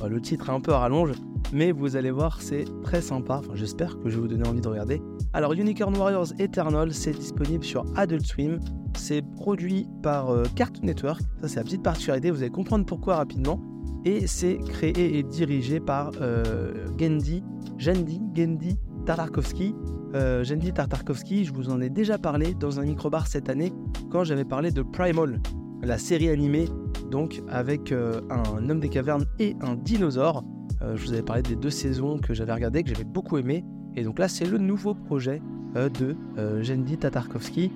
bah, 0.00 0.08
le 0.08 0.22
titre 0.22 0.48
est 0.48 0.52
un 0.52 0.60
peu 0.60 0.72
à 0.72 0.78
rallonge, 0.78 1.12
mais 1.52 1.72
vous 1.72 1.96
allez 1.96 2.10
voir, 2.10 2.40
c'est 2.40 2.64
très 2.82 3.00
sympa. 3.00 3.40
Enfin, 3.44 3.54
j'espère 3.54 3.98
que 3.98 4.08
je 4.08 4.16
vais 4.16 4.22
vous 4.22 4.28
donner 4.28 4.46
envie 4.46 4.60
de 4.60 4.68
regarder. 4.68 5.02
Alors, 5.32 5.52
Unicorn 5.52 5.96
Warriors 5.96 6.32
Eternal, 6.38 6.92
c'est 6.92 7.12
disponible 7.12 7.64
sur 7.64 7.84
Adult 7.96 8.24
Swim. 8.24 8.60
C'est 8.96 9.22
produit 9.22 9.86
par 10.02 10.30
euh, 10.30 10.44
Cartoon 10.54 10.86
Network. 10.86 11.20
Ça, 11.40 11.48
c'est 11.48 11.56
la 11.56 11.64
petite 11.64 11.82
particularité. 11.82 12.30
Vous 12.30 12.42
allez 12.42 12.50
comprendre 12.50 12.86
pourquoi 12.86 13.16
rapidement. 13.16 13.60
Et 14.04 14.26
c'est 14.26 14.58
créé 14.58 15.18
et 15.18 15.22
dirigé 15.22 15.80
par 15.80 16.12
euh, 16.20 16.86
Gendy, 16.98 17.42
Gendy, 17.78 18.20
Gendy 18.34 18.76
Tartakovsky. 19.06 19.74
Euh, 20.14 20.44
Gendy 20.44 20.72
Tartakovsky, 20.72 21.44
je 21.44 21.52
vous 21.52 21.70
en 21.70 21.80
ai 21.80 21.90
déjà 21.90 22.18
parlé 22.18 22.54
dans 22.54 22.78
un 22.78 22.84
microbar 22.84 23.26
cette 23.26 23.48
année 23.48 23.72
quand 24.10 24.24
j'avais 24.24 24.44
parlé 24.44 24.70
de 24.70 24.82
Primal, 24.82 25.40
la 25.82 25.98
série 25.98 26.28
animée, 26.28 26.68
donc 27.10 27.42
avec 27.48 27.92
un 27.92 28.70
homme 28.70 28.80
des 28.80 28.88
cavernes 28.88 29.24
et 29.40 29.56
un 29.60 29.74
dinosaure. 29.74 30.44
Euh, 30.84 30.96
je 30.96 31.06
vous 31.06 31.12
avais 31.12 31.22
parlé 31.22 31.42
des 31.42 31.56
deux 31.56 31.70
saisons 31.70 32.18
que 32.18 32.34
j'avais 32.34 32.52
regardées, 32.52 32.82
que 32.82 32.90
j'avais 32.90 33.04
beaucoup 33.04 33.38
aimé. 33.38 33.64
Et 33.96 34.04
donc 34.04 34.18
là, 34.18 34.28
c'est 34.28 34.46
le 34.46 34.58
nouveau 34.58 34.94
projet 34.94 35.40
euh, 35.76 35.88
de 35.88 36.16
Jendi 36.62 36.98
Tatarkovsky, 36.98 37.72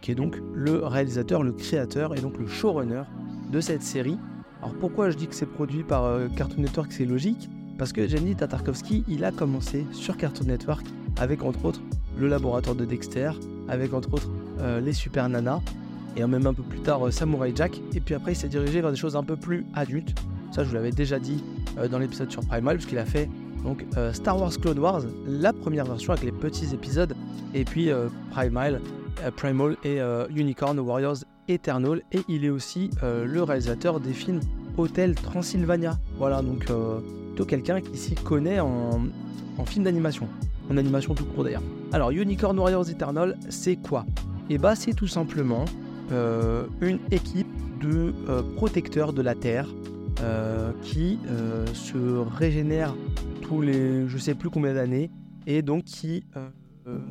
qui 0.00 0.12
est 0.12 0.14
donc 0.14 0.36
le 0.54 0.84
réalisateur, 0.84 1.42
le 1.42 1.52
créateur 1.52 2.16
et 2.16 2.20
donc 2.20 2.38
le 2.38 2.46
showrunner 2.46 3.02
de 3.50 3.60
cette 3.60 3.82
série. 3.82 4.18
Alors 4.62 4.74
pourquoi 4.74 5.10
je 5.10 5.16
dis 5.16 5.26
que 5.26 5.34
c'est 5.34 5.46
produit 5.46 5.82
par 5.82 6.18
Cartoon 6.36 6.62
Network, 6.62 6.92
c'est 6.92 7.04
logique 7.04 7.48
Parce 7.78 7.92
que 7.92 8.06
Jendi 8.08 8.34
Tatarkovsky, 8.34 9.04
il 9.08 9.24
a 9.24 9.32
commencé 9.32 9.86
sur 9.92 10.16
Cartoon 10.16 10.46
Network 10.46 10.86
avec 11.18 11.42
entre 11.42 11.64
autres 11.64 11.80
le 12.18 12.28
laboratoire 12.28 12.74
de 12.74 12.84
Dexter, 12.84 13.30
avec 13.68 13.92
entre 13.92 14.14
autres 14.14 14.30
les 14.82 14.92
Super 14.92 15.28
Nanas, 15.28 15.60
et 16.16 16.26
même 16.26 16.46
un 16.46 16.54
peu 16.54 16.62
plus 16.62 16.80
tard 16.80 17.06
euh, 17.06 17.10
Samurai 17.10 17.52
Jack. 17.54 17.80
Et 17.94 18.00
puis 18.00 18.14
après, 18.14 18.32
il 18.32 18.36
s'est 18.36 18.48
dirigé 18.48 18.80
vers 18.80 18.90
des 18.90 18.96
choses 18.96 19.16
un 19.16 19.22
peu 19.22 19.36
plus 19.36 19.66
adultes. 19.74 20.14
Ça, 20.50 20.64
je 20.64 20.68
vous 20.68 20.74
l'avais 20.74 20.90
déjà 20.90 21.18
dit 21.18 21.42
euh, 21.42 21.55
dans 21.90 21.98
l'épisode 21.98 22.30
sur 22.30 22.42
Primal, 22.46 22.76
puisqu'il 22.76 22.98
a 22.98 23.04
fait 23.04 23.28
donc 23.64 23.84
euh, 23.96 24.12
Star 24.12 24.40
Wars 24.40 24.52
Clone 24.60 24.78
Wars, 24.78 25.02
la 25.26 25.52
première 25.52 25.84
version 25.84 26.12
avec 26.12 26.24
les 26.24 26.32
petits 26.32 26.72
épisodes, 26.72 27.14
et 27.54 27.64
puis 27.64 27.90
Primal, 28.30 28.80
Primal 29.36 29.76
et 29.84 29.98
Unicorn 30.34 30.78
Warriors 30.78 31.18
Eternal. 31.48 32.02
Et 32.12 32.20
il 32.28 32.44
est 32.44 32.50
aussi 32.50 32.90
le 33.02 33.42
réalisateur 33.42 34.00
des 34.00 34.12
films 34.12 34.40
Hotel 34.76 35.14
Transylvania. 35.14 35.98
Voilà, 36.18 36.42
donc 36.42 36.66
plutôt 36.66 37.44
quelqu'un 37.44 37.80
qui 37.80 37.96
s'y 37.96 38.14
connaît 38.14 38.60
en, 38.60 39.00
en 39.58 39.64
film 39.64 39.84
d'animation, 39.84 40.28
en 40.70 40.76
animation 40.76 41.14
tout 41.14 41.24
court 41.24 41.44
d'ailleurs. 41.44 41.62
Alors, 41.92 42.10
Unicorn 42.10 42.58
Warriors 42.58 42.88
Eternal, 42.90 43.38
c'est 43.48 43.76
quoi? 43.76 44.04
Eh 44.50 44.58
bah, 44.58 44.74
c'est 44.74 44.92
tout 44.92 45.08
simplement 45.08 45.64
euh, 46.12 46.66
une 46.80 46.98
équipe 47.10 47.48
de 47.80 48.12
euh, 48.28 48.42
protecteurs 48.56 49.12
de 49.12 49.22
la 49.22 49.34
Terre 49.34 49.68
euh, 50.20 50.72
qui 50.82 51.18
se 51.74 51.96
régénère 52.36 52.94
tous 53.42 53.60
les 53.60 54.08
je 54.08 54.18
sais 54.18 54.34
plus 54.34 54.50
combien 54.50 54.74
d'années 54.74 55.10
et 55.46 55.62
donc 55.62 55.84
qui 55.84 56.24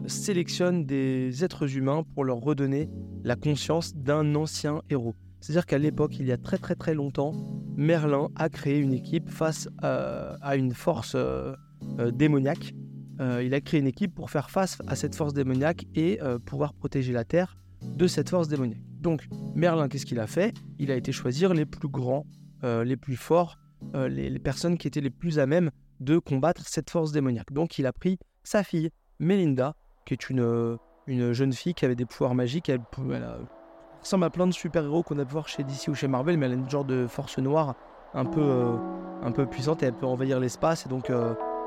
sélectionne 0.08 0.86
des 0.86 1.44
êtres 1.44 1.76
humains 1.76 2.04
pour 2.14 2.24
leur 2.24 2.38
redonner 2.38 2.90
la 3.24 3.36
conscience 3.36 3.96
d'un 3.96 4.36
ancien 4.36 4.82
héros. 4.90 5.16
C'est-à-dire 5.42 5.66
qu'à 5.66 5.78
l'époque, 5.78 6.18
il 6.18 6.26
y 6.26 6.32
a 6.32 6.38
très 6.38 6.58
très 6.58 6.76
très 6.76 6.94
longtemps, 6.94 7.34
Merlin 7.76 8.30
a 8.36 8.50
créé 8.50 8.80
une 8.80 8.94
équipe 8.94 9.30
face 9.30 9.68
à 9.82 10.56
une 10.56 10.74
force 10.74 11.18
démoniaque. 12.14 12.74
il 13.20 13.54
a 13.54 13.62
créé 13.62 13.80
une 13.82 13.88
équipe 13.88 14.16
pour 14.16 14.32
faire 14.32 14.50
face 14.50 14.78
à 14.88 14.96
cette 14.96 15.16
force 15.16 15.34
démoniaque 15.34 15.86
et 15.96 16.20
pouvoir 16.46 16.74
protéger 16.74 17.12
la 17.14 17.26
Terre 17.26 17.58
de 17.82 18.08
cette 18.08 18.30
force 18.30 18.48
démoniaque. 18.48 18.82
Donc 19.00 19.28
Merlin, 19.54 19.88
qu'est-ce 19.88 20.06
qu'il 20.06 20.20
a 20.20 20.28
fait? 20.28 20.54
Il 20.80 20.92
a 20.92 20.96
été 20.96 21.12
choisir 21.12 21.54
les 21.54 21.66
plus 21.66 21.88
grands, 21.88 22.26
euh, 22.26 22.45
les 22.66 22.98
plus 22.98 23.16
forts, 23.16 23.58
euh, 23.94 24.08
les, 24.08 24.40
personnes 24.40 24.78
qui 24.78 24.88
étaient 24.88 25.02
les 25.02 25.10
plus 25.10 25.40
à 25.40 25.46
même 25.46 25.72
de 26.00 26.18
combattre 26.18 26.68
cette 26.68 26.90
force 26.90 27.12
démoniaque. 27.12 27.52
Donc 27.52 27.78
il 27.78 27.86
a 27.86 27.94
pris 27.94 28.18
sa 28.44 28.64
fille, 28.64 28.90
Melinda, 29.20 29.76
qui 30.06 30.14
est 30.14 30.30
une, 30.30 30.42
euh, 30.42 30.78
une 31.08 31.34
jeune 31.34 31.54
fille 31.54 31.74
qui 31.74 31.86
avait 31.86 31.96
des 31.96 32.06
pouvoirs 32.06 32.36
magiques. 32.36 32.70
Elle, 32.70 32.82
ressemble 34.02 34.26
à 34.26 34.30
plein 34.30 34.48
de 34.48 34.54
super-héros 34.54 35.04
qu'on 35.04 35.20
a 35.20 35.26
pu 35.26 35.34
voir 35.34 35.48
chez 35.48 35.64
DC 35.64 35.88
ou 35.88 35.96
chez 35.96 36.08
Marvel, 36.08 36.38
mais 36.38 36.46
elle 36.48 36.54
a 36.54 36.56
une 36.56 36.70
genre 36.70 36.86
de 36.86 37.08
force 37.08 37.38
noire 37.38 37.76
un 38.14 38.26
peu, 38.26 38.78
un 39.24 39.32
peu 39.32 39.46
puissante 39.46 39.84
et 39.84 39.88
elle 39.88 39.94
peut 39.94 40.06
envahir 40.06 40.40
l'espace 40.40 40.86
et 40.86 40.90
donc 40.90 41.12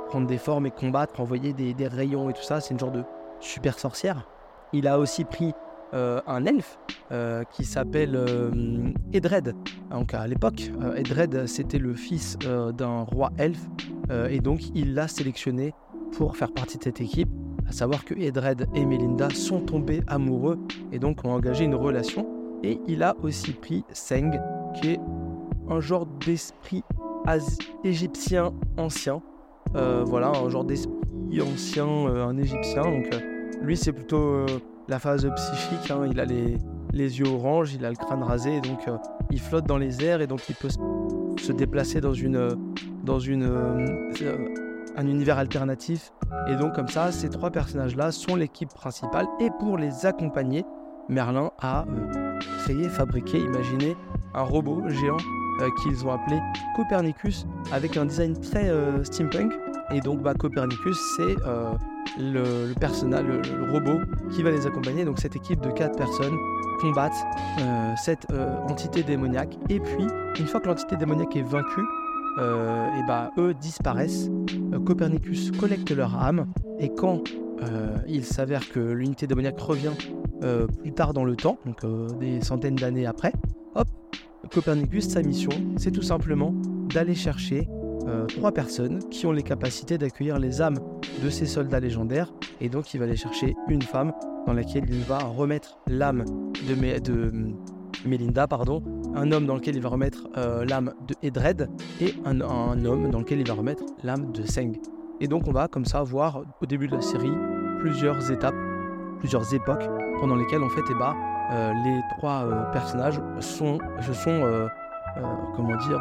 prendre 0.07 0.27
des 0.27 0.39
formes 0.39 0.67
et 0.67 0.71
combattre, 0.71 1.21
envoyer 1.21 1.53
des, 1.53 1.75
des 1.75 1.89
rayons 1.89 2.31
et 2.31 2.33
tout 2.33 2.43
ça. 2.43 2.61
C'est 2.61 2.75
une 2.75 2.81
genre 2.81 2.93
de 2.93 3.03
super 3.41 3.79
sorcière. 3.79 4.29
Il 4.73 4.87
a 4.87 4.99
aussi 4.99 5.25
pris 5.25 5.53
euh, 5.95 6.21
un 6.27 6.45
elfe 6.45 6.79
euh, 7.13 7.45
qui 7.45 7.65
s'appelle 7.65 8.15
euh, 8.15 8.51
Edred. 9.15 9.55
Donc 9.91 10.13
à 10.13 10.27
l'époque, 10.27 10.71
Edred 10.97 11.47
c'était 11.47 11.79
le 11.79 11.95
fils 11.95 12.37
d'un 12.39 13.03
roi 13.03 13.31
elfe 13.39 13.67
et 14.31 14.41
donc 14.41 14.61
il 14.75 14.95
l'a 14.95 15.07
sélectionné 15.07 15.75
pour 16.13 16.37
faire 16.37 16.53
partie 16.53 16.79
de 16.79 16.85
cette 16.85 17.01
équipe. 17.01 17.29
À 17.67 17.73
savoir 17.73 18.05
que 18.05 18.15
Edred 18.15 18.67
et 18.75 18.85
Melinda 18.85 19.31
sont 19.31 19.61
tombés 19.61 20.03
amoureux 20.07 20.59
et 20.93 20.99
donc 20.99 21.25
ont 21.25 21.33
engagé 21.33 21.65
une 21.65 21.75
relation. 21.75 22.27
Et 22.63 22.81
il 22.87 23.03
a 23.03 23.15
aussi 23.23 23.53
pris 23.53 23.85
Seng, 23.93 24.41
qui 24.75 24.93
est 24.93 25.01
un 25.69 25.81
genre 25.81 26.07
d'esprit 26.07 26.83
égyptien 27.85 28.53
ancien. 28.77 29.23
voilà, 29.75 30.29
un 30.29 30.49
genre 30.49 30.65
d'esprit 30.65 31.43
ancien, 31.43 31.87
un 31.87 32.37
égyptien. 32.37 32.83
Donc 32.83 33.11
lui, 33.63 33.77
c'est 33.77 33.93
plutôt 33.93 34.47
la 34.89 34.99
phase 34.99 35.29
psychique. 35.37 35.91
Hein, 35.91 36.07
il 36.11 36.19
a 36.19 36.25
les, 36.25 36.59
les, 36.93 37.19
yeux 37.19 37.29
orange, 37.29 37.75
il 37.75 37.85
a 37.85 37.91
le 37.91 37.97
crâne 37.97 38.23
rasé, 38.23 38.61
donc 38.61 38.89
euh, 38.89 38.97
il 39.31 39.41
flotte 39.41 39.67
dans 39.67 39.79
les 39.79 40.05
airs 40.05 40.21
et 40.21 40.27
donc 40.27 40.49
il 40.49 40.55
peut 40.55 40.69
se 41.39 41.53
déplacer 41.53 42.01
dans 42.01 42.15
une, 42.15 42.57
dans 43.05 43.21
une, 43.21 43.45
un 44.97 45.07
univers 45.07 45.39
alternatif. 45.39 46.13
Et 46.49 46.57
donc 46.57 46.75
comme 46.75 46.89
ça, 46.89 47.13
ces 47.13 47.29
trois 47.29 47.51
personnages-là 47.51 48.11
sont 48.13 48.35
l'équipe 48.35 48.71
principale. 48.71 49.27
Et 49.41 49.51
pour 49.61 49.79
les 49.79 50.07
accompagner, 50.07 50.65
Merlin 51.09 51.51
a 51.61 51.85
créé, 52.65 52.89
fabriqué, 52.89 53.39
imaginé 53.39 53.97
un 54.35 54.43
robot 54.43 54.83
géant 54.89 55.17
qu'ils 55.83 56.07
ont 56.07 56.13
appelé 56.13 56.39
Copernicus 56.77 57.47
avec 57.73 57.97
un 57.97 58.07
design 58.07 58.39
très 58.39 58.71
steampunk. 59.05 59.53
Et 59.91 60.01
donc 60.01 60.23
bah, 60.23 60.35
Copernicus, 60.35 60.97
c'est 61.17 61.37
le, 62.19 62.73
personnel, 62.79 63.27
le, 63.27 63.73
robot 63.73 64.01
qui 64.31 64.43
va 64.43 64.51
les 64.51 64.67
accompagner. 64.67 65.05
Donc 65.05 65.19
cette 65.19 65.37
équipe 65.37 65.61
de 65.61 65.71
quatre 65.71 65.97
personnes 65.97 66.37
combattent 66.81 67.27
euh, 67.61 67.93
cette 67.97 68.27
euh, 68.33 68.57
entité 68.69 69.03
démoniaque. 69.03 69.57
Et 69.69 69.81
puis, 69.81 70.07
une 70.39 70.47
fois 70.47 70.61
que 70.61 70.69
l'entité 70.69 70.97
démoniaque 70.97 71.37
est 71.37 71.43
vaincue, 71.43 71.85
euh, 72.39 72.87
et 72.99 73.07
bah, 73.07 73.31
eux 73.39 73.55
disparaissent. 73.55 74.31
Copernicus 74.87 75.51
collecte 75.51 75.91
leur 75.91 76.17
âme. 76.17 76.47
Et 76.79 76.91
quand 76.95 77.25
il 78.07 78.25
s'avère 78.25 78.69
que 78.69 78.79
l'unité 78.79 79.27
démoniaque 79.27 79.59
revient 79.59 79.91
plus 80.81 80.93
tard 80.93 81.13
dans 81.13 81.25
le 81.25 81.35
temps, 81.35 81.59
donc 81.67 81.85
des 82.21 82.41
centaines 82.41 82.77
d'années 82.77 83.05
après, 83.05 83.33
hop, 83.75 83.89
Copernicus, 84.53 85.09
sa 85.09 85.23
mission, 85.23 85.51
c'est 85.77 85.91
tout 85.91 86.03
simplement 86.03 86.55
d'aller 86.95 87.17
chercher 87.17 87.69
trois 88.29 88.53
personnes 88.53 89.01
qui 89.11 89.27
ont 89.27 89.33
les 89.33 89.43
capacités 89.43 89.99
d'accueillir 89.99 90.39
les 90.39 90.63
âmes 90.63 90.79
de 91.23 91.31
ces 91.31 91.47
soldats 91.47 91.81
légendaires. 91.81 92.33
Et 92.61 92.69
donc 92.69 92.93
il 92.95 92.99
va 92.99 93.05
aller 93.05 93.17
chercher 93.17 93.55
une 93.69 93.83
femme 93.83 94.13
dans 94.47 94.53
laquelle 94.53 94.85
il 94.89 95.03
va 95.03 95.19
remettre 95.19 95.79
l'âme 95.87 96.25
de, 96.67 97.55
Melinda, 98.07 98.47
pardon, 98.47 98.83
un 99.15 99.33
homme 99.33 99.47
dans 99.47 99.57
lequel 99.57 99.77
il 99.77 99.83
va 99.83 99.89
remettre 99.89 100.29
euh, 100.37 100.65
l'âme 100.65 100.95
de 101.07 101.15
Edred 101.23 101.69
et 102.01 102.15
un, 102.25 102.41
homme 102.41 103.11
dans 103.11 103.19
lequel 103.19 103.41
il 103.41 103.47
va 103.47 103.55
remettre 103.55 103.85
l'âme 104.03 104.33
de 104.33 104.45
Seng. 104.45 104.79
Et 105.21 105.27
donc 105.27 105.49
on 105.49 105.53
va 105.53 105.69
comme 105.69 105.85
ça 105.85 106.03
voir 106.03 106.43
au 106.61 106.67
début 106.67 106.87
de 106.87 106.95
la 106.95 107.03
série 107.03 107.33
plusieurs 107.81 108.31
étapes, 108.31 108.55
plusieurs 109.19 109.53
époques 109.53 109.89
pendant 110.21 110.37
lesquelles 110.37 110.63
en 110.63 110.69
fait 110.69 110.83
eh 110.91 110.95
ben, 110.95 111.15
euh, 111.53 111.73
les 111.85 112.01
trois 112.17 112.71
personnages 112.73 113.21
sont, 113.41 113.79
se 114.01 114.13
sont, 114.13 114.69
comment 115.57 115.77
dire, 115.77 116.01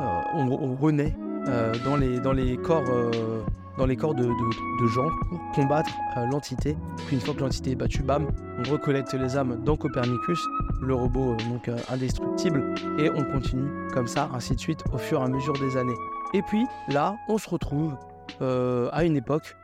euh, 0.00 0.20
on, 0.34 0.76
renaît 0.76 1.14
euh, 1.48 1.74
dans, 1.84 2.32
les, 2.32 2.56
corps, 2.56 2.84
euh, 2.88 3.42
les 3.86 3.96
corps 3.96 4.14
de, 4.14 4.28
gens 4.86 5.10
pour 5.28 5.40
combattre 5.54 5.90
l'entité. 6.30 6.76
Puis 7.06 7.16
une 7.16 7.22
fois 7.22 7.34
que 7.34 7.40
l'entité 7.40 7.72
est 7.72 7.76
battue, 7.76 8.02
bam, 8.02 8.28
on 8.58 8.70
recollecte 8.70 9.12
les 9.14 9.36
âmes 9.36 9.62
dans 9.64 9.76
Copernicus, 9.76 10.40
le 10.82 10.94
robot 10.94 11.36
donc 11.48 11.70
indestructible, 11.90 12.74
et 12.98 13.10
on 13.10 13.24
continue 13.24 13.70
comme 13.92 14.06
ça, 14.06 14.30
ainsi 14.34 14.54
de 14.54 14.60
suite, 14.60 14.82
au 14.92 14.98
fur 14.98 15.20
et 15.20 15.24
à 15.24 15.28
mesure 15.28 15.54
des 15.54 15.76
années. 15.76 15.94
Et 16.34 16.42
puis 16.42 16.64
là, 16.88 17.16
on 17.28 17.38
se 17.38 17.48
retrouve 17.48 17.96
à 18.40 19.04
une 19.04 19.16
époque 19.16 19.56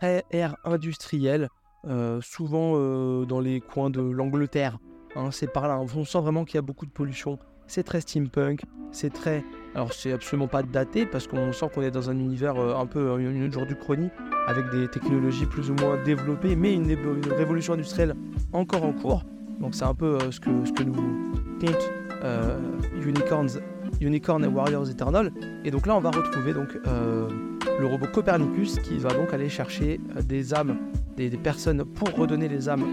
très 0.00 0.24
ère 0.30 0.56
industrielle, 0.64 1.48
souvent 2.20 3.24
dans 3.24 3.40
les 3.40 3.60
coins 3.60 3.90
de 3.90 4.00
l'Angleterre. 4.00 4.78
Hein, 5.16 5.30
c'est 5.30 5.52
par 5.52 5.68
là, 5.68 5.80
on 5.80 6.04
sent 6.04 6.20
vraiment 6.20 6.44
qu'il 6.44 6.56
y 6.56 6.58
a 6.58 6.62
beaucoup 6.62 6.86
de 6.86 6.90
pollution, 6.90 7.38
c'est 7.66 7.82
très 7.82 8.00
steampunk, 8.00 8.62
c'est 8.92 9.12
très. 9.12 9.44
Alors, 9.74 9.92
c'est 9.92 10.12
absolument 10.12 10.46
pas 10.46 10.62
daté 10.62 11.04
parce 11.04 11.26
qu'on 11.26 11.52
sent 11.52 11.66
qu'on 11.74 11.82
est 11.82 11.90
dans 11.90 12.08
un 12.08 12.18
univers 12.18 12.56
euh, 12.56 12.76
un 12.76 12.86
peu 12.86 13.10
un 13.12 13.50
genre 13.50 13.66
du 13.66 13.74
chrony 13.74 14.08
avec 14.46 14.70
des 14.70 14.88
technologies 14.88 15.46
plus 15.46 15.70
ou 15.70 15.74
moins 15.74 16.00
développées, 16.04 16.54
mais 16.54 16.74
une, 16.74 16.96
révolution 17.36 17.72
industrielle 17.72 18.14
encore 18.52 18.84
en 18.84 18.92
cours. 18.92 19.24
Donc, 19.60 19.74
c'est 19.74 19.84
un 19.84 19.94
peu 19.94 20.18
euh, 20.20 20.30
ce, 20.30 20.40
que, 20.40 20.82
nous 20.82 20.92
compte 21.60 21.92
euh, 22.22 22.58
Unicorns, 23.04 23.60
Unicorn 24.00 24.44
et 24.44 24.48
Warriors 24.48 24.88
Eternal. 24.88 25.32
Et 25.64 25.70
donc 25.70 25.86
là, 25.86 25.96
on 25.96 26.00
va 26.00 26.10
retrouver 26.10 26.52
donc 26.52 26.68
le 26.84 27.86
robot 27.86 28.06
Copernicus 28.12 28.78
qui 28.80 28.98
va 28.98 29.10
donc 29.10 29.32
aller 29.32 29.48
chercher 29.48 30.00
des 30.24 30.54
âmes, 30.54 30.76
des, 31.16 31.30
personnes 31.30 31.84
pour 31.84 32.14
redonner 32.14 32.48
les 32.48 32.68
âmes 32.68 32.84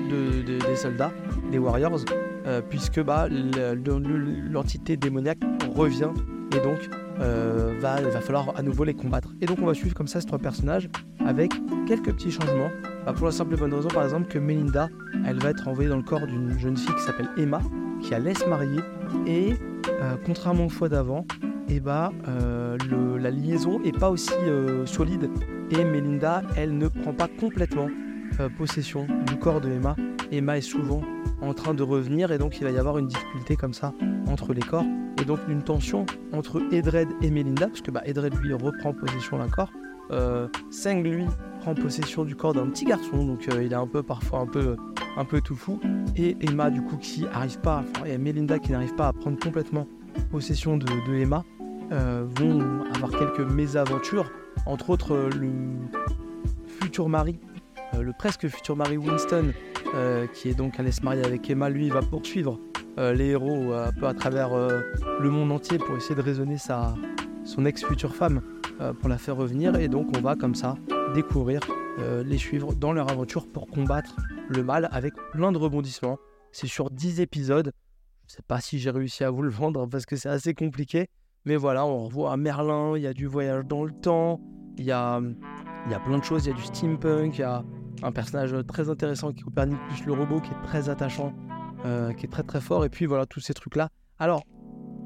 des 0.46 0.76
soldats, 0.76 1.12
des 1.52 1.60
Warriors, 1.60 2.00
euh, 2.48 2.62
puisque 2.68 3.02
bah, 3.02 3.28
l'entité 3.30 4.98
démoniaque 4.98 5.40
revient 5.76 6.10
et 6.56 6.60
donc 6.60 6.90
euh, 7.20 7.76
va, 7.80 7.98
falloir 8.22 8.58
à 8.58 8.64
nouveau 8.64 8.84
les 8.84 8.96
combattre. 8.96 9.30
Et 9.42 9.46
donc 9.46 9.60
on 9.62 9.66
va 9.66 9.74
suivre 9.74 9.94
comme 9.94 10.08
ça 10.08 10.22
ces 10.22 10.28
trois 10.28 10.40
personnages 10.40 10.90
avec 11.26 11.52
quelques 11.88 12.12
petits 12.14 12.32
changements. 12.32 12.72
Bah, 13.06 13.14
pour 13.14 13.28
la 13.28 13.32
simple 13.32 13.54
et 13.54 13.58
bonne 13.58 13.74
raison 13.74 13.90
par 13.90 14.04
exemple 14.04 14.28
que 14.28 14.40
Melinda, 14.40 14.90
elle 15.26 15.40
va 15.40 15.52
être 15.52 15.68
envoyée 15.68 15.90
dans 15.90 15.98
le 15.98 16.04
corps 16.04 16.26
d'une 16.26 16.58
jeune 16.58 16.78
fille 16.78 16.96
qui 16.96 17.02
s'appelle 17.02 17.30
Emma, 17.38 17.62
qui 18.02 18.14
a 18.14 18.20
laisse 18.20 18.46
marier 18.48 18.80
et 19.28 19.54
euh, 19.88 20.16
contrairement 20.26 20.66
aux 20.66 20.70
fois 20.70 20.90
d'avant, 20.90 21.26
bah, 21.84 22.12
la 22.28 23.32
liaison 23.32 23.82
est 23.84 23.98
pas 23.98 24.10
aussi 24.10 24.34
solide 24.86 25.30
et 25.70 25.86
Melinda, 25.86 26.42
elle 26.58 26.78
ne 26.78 26.90
prend 26.90 27.14
pas 27.14 27.30
complètement 27.40 27.88
possession 28.58 29.08
du 29.26 29.38
corps 29.38 29.62
de 29.62 29.70
Emma. 29.70 29.96
Emma 30.32 30.58
est 30.58 30.62
souvent 30.62 31.02
en 31.42 31.54
train 31.54 31.74
de 31.74 31.84
revenir 31.84 32.32
et 32.32 32.38
donc 32.38 32.58
il 32.60 32.64
va 32.64 32.72
y 32.72 32.78
avoir 32.78 32.98
une 32.98 33.08
difficulté 33.08 33.56
comme 33.56 33.74
ça 33.74 33.94
entre 34.28 34.54
les 34.54 34.62
corps 34.62 34.86
et 35.22 35.26
donc 35.26 35.40
une 35.50 35.62
tension 35.62 36.06
entre 36.32 36.62
Edred 36.72 37.10
et 37.22 37.30
Melinda 37.30 37.68
parce 37.68 37.82
que 37.82 37.92
bah, 37.92 38.02
Edred 38.06 38.34
lui 38.36 38.54
reprend 38.54 38.94
possession 38.94 39.38
d'un 39.38 39.50
corps. 39.50 39.72
Euh, 40.12 40.48
Seng 40.70 41.04
lui 41.04 41.26
prend 41.62 41.74
possession 41.74 42.26
du 42.26 42.36
corps 42.36 42.54
d'un 42.54 42.68
petit 42.68 42.86
garçon 42.86 43.26
donc 43.26 43.48
euh, 43.50 43.64
il 43.64 43.72
est 43.72 43.76
un 43.76 43.88
peu 43.88 44.04
parfois 44.04 44.40
un 44.40 44.48
peu 44.48 44.78
un 45.18 45.26
peu 45.26 45.42
tout 45.42 45.56
fou. 45.56 45.80
Et 46.16 46.38
Emma 46.42 46.70
du 46.70 46.82
coup 46.82 46.98
qui 46.98 47.26
arrive 47.34 47.60
pas 47.60 47.84
et 48.06 48.18
Melinda 48.18 48.60
qui 48.60 48.72
n'arrive 48.72 48.96
pas 48.96 49.10
à 49.10 49.14
prendre 49.14 49.38
complètement 49.40 49.88
possession 50.30 50.78
de, 50.78 50.88
Emma 51.14 51.44
euh, 51.92 52.26
vont 52.40 52.84
avoir 52.96 53.12
quelques 53.12 53.52
mésaventures. 53.52 54.32
Entre 54.66 54.90
autres 54.90 55.30
le 55.38 55.52
futur 56.68 57.10
mari 57.10 57.40
le 58.00 58.14
presque 58.14 58.48
futur 58.48 58.76
mari 58.76 58.98
Winston 58.98 59.54
euh, 59.94 60.26
qui 60.28 60.48
est 60.48 60.54
donc 60.54 60.80
allé 60.80 60.92
se 60.92 61.02
marier 61.02 61.24
avec 61.26 61.50
Emma, 61.50 61.70
lui, 61.70 61.90
va 61.90 62.02
poursuivre 62.02 62.60
euh, 62.98 63.14
les 63.14 63.28
héros 63.28 63.74
euh, 63.74 63.88
un 63.88 63.92
peu 63.92 64.08
à 64.08 64.14
travers 64.14 64.52
le 64.56 65.30
monde 65.30 65.52
entier 65.52 65.78
pour 65.78 65.98
essayer 65.98 66.16
de 66.16 66.22
raisonner 66.22 66.58
sa, 66.58 66.96
son 67.44 67.66
ex-future 67.66 68.16
femme 68.16 68.42
pour 69.00 69.10
la 69.10 69.18
faire 69.18 69.36
revenir. 69.36 69.76
Et 69.76 69.88
donc, 69.88 70.08
on 70.18 70.22
va 70.22 70.36
comme 70.36 70.56
ça 70.56 70.76
découvrir, 71.14 71.60
les 72.26 72.38
suivre 72.38 72.74
dans 72.74 72.94
leur 72.94 73.12
aventure 73.12 73.48
pour 73.48 73.68
combattre 73.68 74.16
le 74.50 74.64
mal 74.64 74.90
avec 74.92 75.14
plein 75.32 75.52
de 75.52 75.58
rebondissements. 75.58 76.18
C'est 76.52 76.68
sur 76.68 76.90
10 76.90 77.22
épisodes. 77.22 77.74
Je 78.28 78.34
sais 78.36 78.42
pas 78.48 78.60
si 78.60 78.80
j'ai 78.80 78.90
réussi 78.90 79.24
à 79.24 79.30
vous 79.30 79.44
le 79.44 79.52
vendre 79.52 79.86
parce 79.88 80.08
que 80.08 80.16
c'est 80.16 80.30
assez 80.30 80.56
compliqué. 80.56 81.10
Mais 81.46 81.58
voilà, 81.58 81.86
on 81.86 82.06
revoit 82.06 82.36
Merlin, 82.38 82.94
il 82.96 83.04
y 83.04 83.08
a 83.08 83.14
du 83.14 83.28
voyage 83.28 83.66
dans 83.66 83.84
le 83.84 83.92
temps, 83.92 84.42
il 84.78 84.86
y 84.86 84.92
a, 84.92 85.22
il 85.86 85.92
y 85.92 85.94
a 85.94 86.00
plein 86.00 86.18
de 86.18 86.24
choses, 86.24 86.46
il 86.46 86.50
y 86.50 86.54
a 86.54 86.56
du 86.56 86.64
steampunk, 86.64 87.38
il 87.38 87.42
y 87.42 87.44
a 87.44 87.64
un 88.04 88.12
personnage 88.12 88.56
très 88.68 88.90
intéressant 88.90 89.32
qui 89.32 89.42
est 89.42 89.44
Copernicus 89.44 90.06
le 90.06 90.14
robot, 90.14 90.40
qui 90.40 90.52
est 90.52 90.66
très 90.68 90.90
attachant, 90.90 91.34
euh, 91.86 92.14
qui 92.14 92.26
est 92.26 92.30
très 92.30 92.44
très 92.44 92.62
fort, 92.62 92.86
et 92.86 92.90
puis 92.90 93.06
voilà, 93.06 93.26
tous 93.26 93.40
ces 93.40 93.54
trucs-là. 93.54 93.90
Alors, 94.20 94.44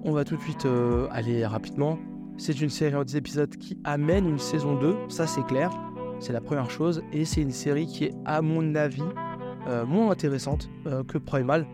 on 0.04 0.12
va 0.12 0.24
tout 0.24 0.36
de 0.36 0.42
suite 0.42 0.66
euh, 0.66 1.08
aller 1.12 1.46
rapidement. 1.46 1.98
C'est 2.38 2.60
une 2.62 2.70
série 2.70 2.96
en 2.96 3.04
10 3.04 3.16
épisodes 3.16 3.56
qui 3.56 3.78
amène 3.84 4.28
une 4.28 4.40
saison 4.40 4.76
2, 4.76 4.96
ça 5.08 5.26
c'est 5.26 5.46
clair, 5.46 5.72
c'est 6.20 6.34
la 6.34 6.42
première 6.42 6.70
chose, 6.70 7.02
et 7.14 7.24
c'est 7.24 7.42
une 7.42 7.52
série 7.52 7.88
qui 7.88 8.06
est, 8.06 8.14
à 8.26 8.42
mon 8.42 8.76
avis, 8.76 9.04
euh, 9.68 9.86
moins 9.86 10.12
intéressante 10.12 10.70
que 11.08 11.18
Primal, 11.18 11.66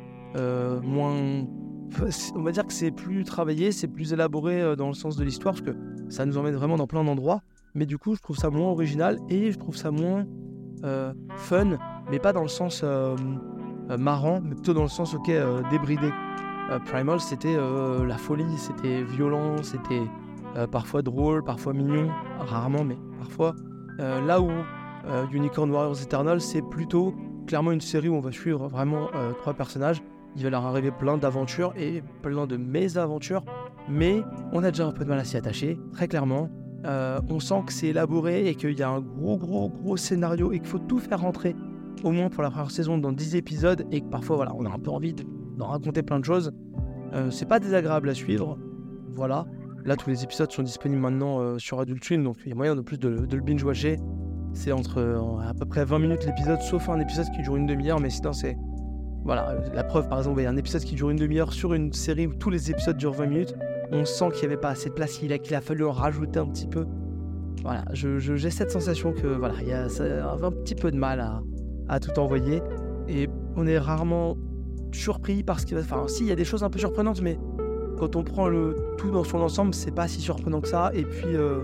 moins... 0.83 1.45
On 2.35 2.41
va 2.41 2.51
dire 2.51 2.65
que 2.65 2.71
c'est 2.71 2.91
plus 2.91 3.25
travaillé, 3.25 3.71
c'est 3.71 3.87
plus 3.87 4.13
élaboré 4.13 4.75
dans 4.77 4.87
le 4.87 4.93
sens 4.93 5.17
de 5.17 5.23
l'histoire, 5.23 5.55
parce 5.55 5.65
que 5.65 5.75
ça 6.09 6.25
nous 6.25 6.37
emmène 6.37 6.55
vraiment 6.55 6.77
dans 6.77 6.87
plein 6.87 7.03
d'endroits, 7.03 7.41
mais 7.73 7.85
du 7.85 7.97
coup, 7.97 8.15
je 8.15 8.21
trouve 8.21 8.37
ça 8.37 8.49
moins 8.49 8.69
original 8.69 9.17
et 9.29 9.51
je 9.51 9.57
trouve 9.57 9.75
ça 9.75 9.91
moins 9.91 10.25
euh, 10.83 11.13
fun, 11.35 11.77
mais 12.09 12.19
pas 12.19 12.33
dans 12.33 12.41
le 12.41 12.47
sens 12.47 12.81
euh, 12.83 13.15
euh, 13.89 13.97
marrant, 13.97 14.41
mais 14.43 14.55
plutôt 14.55 14.73
dans 14.73 14.83
le 14.83 14.89
sens 14.89 15.13
ok 15.13 15.31
débridé. 15.69 16.09
Primal, 16.85 17.19
c'était 17.19 17.57
la 17.57 18.17
folie, 18.17 18.57
c'était 18.57 19.03
violent, 19.03 19.61
c'était 19.61 20.03
parfois 20.71 21.01
drôle, 21.01 21.43
parfois 21.43 21.73
mignon, 21.73 22.07
rarement, 22.39 22.85
mais 22.85 22.95
parfois. 23.19 23.53
là 23.99 24.39
où 24.39 24.49
Unicorn 25.33 25.69
Warriors 25.69 26.01
Eternal, 26.01 26.39
c'est 26.39 26.61
plutôt 26.61 27.13
clairement 27.45 27.73
une 27.73 27.81
série 27.81 28.07
où 28.07 28.15
on 28.15 28.21
va 28.21 28.31
suivre 28.31 28.69
vraiment 28.69 29.07
trois 29.39 29.53
personnages. 29.53 30.01
Il 30.37 30.43
va 30.43 30.49
leur 30.49 30.65
arriver 30.65 30.91
plein 30.91 31.17
d'aventures 31.17 31.73
et 31.75 32.01
plein 32.21 32.47
de 32.47 32.55
mésaventures, 32.55 33.43
mais 33.89 34.23
on 34.53 34.63
a 34.63 34.71
déjà 34.71 34.85
un 34.85 34.93
peu 34.93 35.03
de 35.03 35.09
mal 35.09 35.19
à 35.19 35.25
s'y 35.25 35.35
attacher, 35.35 35.77
très 35.91 36.07
clairement. 36.07 36.47
Euh, 36.85 37.19
on 37.29 37.39
sent 37.39 37.63
que 37.67 37.73
c'est 37.73 37.87
élaboré 37.87 38.47
et 38.47 38.55
qu'il 38.55 38.77
y 38.77 38.81
a 38.81 38.89
un 38.89 39.01
gros, 39.01 39.37
gros, 39.37 39.69
gros 39.69 39.97
scénario 39.97 40.51
et 40.51 40.59
qu'il 40.59 40.67
faut 40.67 40.79
tout 40.79 40.99
faire 40.99 41.21
rentrer, 41.21 41.55
au 42.03 42.11
moins 42.11 42.29
pour 42.29 42.41
la 42.41 42.49
première 42.49 42.71
saison, 42.71 42.97
dans 42.97 43.11
10 43.11 43.35
épisodes 43.35 43.85
et 43.91 44.01
que 44.01 44.07
parfois, 44.07 44.35
voilà, 44.35 44.53
on 44.55 44.65
a 44.65 44.69
un 44.69 44.79
peu 44.79 44.89
envie 44.89 45.13
d'en 45.57 45.67
raconter 45.67 46.01
plein 46.01 46.19
de 46.19 46.25
choses. 46.25 46.51
Euh, 47.13 47.29
c'est 47.29 47.45
pas 47.45 47.59
désagréable 47.59 48.09
à 48.09 48.13
suivre, 48.13 48.57
voilà. 49.11 49.45
Là, 49.85 49.95
tous 49.95 50.09
les 50.09 50.23
épisodes 50.23 50.51
sont 50.51 50.63
disponibles 50.63 51.01
maintenant 51.01 51.39
euh, 51.39 51.57
sur 51.57 51.79
Adult 51.79 52.03
Swim, 52.03 52.23
donc 52.23 52.37
il 52.45 52.49
y 52.49 52.51
a 52.51 52.55
moyen 52.55 52.75
de 52.75 52.81
plus 52.81 52.97
de, 52.97 53.09
le 53.09 53.41
binge-watcher. 53.41 53.97
C'est 54.53 54.71
entre 54.71 55.21
à 55.47 55.53
peu 55.53 55.65
près 55.65 55.85
20 55.85 55.99
minutes 55.99 56.25
l'épisode, 56.25 56.61
sauf 56.61 56.89
un 56.89 56.99
épisode 56.99 57.27
qui 57.35 57.41
dure 57.41 57.55
une 57.55 57.67
demi-heure, 57.67 57.99
mais 57.99 58.09
sinon 58.09 58.33
c'est... 58.33 58.57
Voilà, 59.23 59.55
la 59.73 59.83
preuve, 59.83 60.09
par 60.09 60.17
exemple, 60.17 60.41
il 60.41 60.43
y 60.43 60.47
a 60.47 60.49
un 60.49 60.57
épisode 60.57 60.81
qui 60.81 60.95
dure 60.95 61.11
une 61.11 61.17
demi-heure 61.17 61.53
sur 61.53 61.75
une 61.75 61.93
série 61.93 62.25
où 62.25 62.33
tous 62.33 62.49
les 62.49 62.71
épisodes 62.71 62.97
durent 62.97 63.13
20 63.13 63.27
minutes. 63.27 63.55
On 63.91 64.05
sent 64.05 64.29
qu'il 64.31 64.47
n'y 64.47 64.53
avait 64.53 64.61
pas 64.61 64.69
assez 64.69 64.89
de 64.89 64.93
place, 64.93 65.17
qu'il 65.17 65.33
a, 65.33 65.37
qu'il 65.37 65.55
a 65.55 65.61
fallu 65.61 65.85
en 65.85 65.91
rajouter 65.91 66.39
un 66.39 66.47
petit 66.47 66.67
peu. 66.67 66.85
Voilà, 67.63 67.85
je, 67.93 68.19
j'ai 68.19 68.49
cette 68.49 68.71
sensation 68.71 69.13
que 69.13 69.27
voilà, 69.27 69.55
il 69.61 69.67
y 69.67 69.73
a 69.73 69.87
ça 69.89 70.03
un 70.31 70.51
petit 70.51 70.75
peu 70.75 70.91
de 70.91 70.97
mal 70.97 71.19
à, 71.87 71.99
tout 71.99 72.17
envoyer. 72.19 72.61
Et 73.07 73.29
on 73.55 73.67
est 73.67 73.77
rarement 73.77 74.37
surpris 74.93 75.43
parce 75.43 75.65
qu'il 75.65 75.75
va. 75.75 75.81
Enfin, 75.81 76.07
si, 76.07 76.23
il 76.23 76.29
y 76.29 76.31
a 76.31 76.35
des 76.35 76.45
choses 76.45 76.63
un 76.63 76.69
peu 76.69 76.79
surprenantes, 76.79 77.21
mais 77.21 77.37
quand 77.99 78.15
on 78.15 78.23
prend 78.23 78.47
le 78.47 78.75
tout 78.97 79.11
dans 79.11 79.23
son 79.23 79.39
ensemble, 79.39 79.73
c'est 79.73 79.93
pas 79.93 80.07
si 80.07 80.21
surprenant 80.21 80.61
que 80.61 80.69
ça. 80.69 80.91
Et 80.93 81.03
puis, 81.03 81.35
euh, 81.35 81.59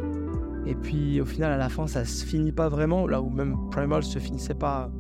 et 0.66 0.76
puis 0.76 1.22
au 1.22 1.26
final, 1.26 1.52
à 1.52 1.58
la 1.58 1.70
fin, 1.70 1.88
ça 1.88 2.06
se 2.06 2.26
finit 2.26 2.52
pas 2.52 2.70
vraiment. 2.70 3.08
Là 3.08 3.22
où 3.22 3.30
même 3.30 3.56
Primal 3.72 4.04
se 4.04 4.20
finissait 4.20 4.54
pas 4.54 4.92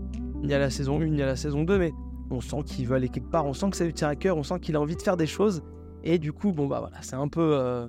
ni 0.41 0.53
à 0.53 0.59
la 0.59 0.69
saison 0.69 1.01
1 1.01 1.05
ni 1.07 1.21
à 1.21 1.25
la 1.25 1.35
saison 1.35 1.63
2, 1.63 1.77
mais 1.77 1.93
on 2.31 2.41
sent 2.41 2.63
qu'il 2.65 2.87
veut 2.87 2.95
aller 2.95 3.09
quelque 3.09 3.29
part. 3.29 3.45
On 3.45 3.53
sent 3.53 3.69
que 3.69 3.77
ça 3.77 3.85
lui 3.85 3.93
tient 3.93 4.07
à 4.07 4.15
cœur. 4.15 4.37
On 4.37 4.43
sent 4.43 4.59
qu'il 4.61 4.75
a 4.75 4.81
envie 4.81 4.95
de 4.95 5.01
faire 5.01 5.17
des 5.17 5.27
choses. 5.27 5.61
Et 6.09 6.19
du 6.19 6.31
coup, 6.33 6.51
bon, 6.53 6.67
bah 6.67 6.79
voilà, 6.79 6.97
c'est 7.01 7.15
un 7.15 7.27
peu. 7.27 7.51
euh, 7.57 7.87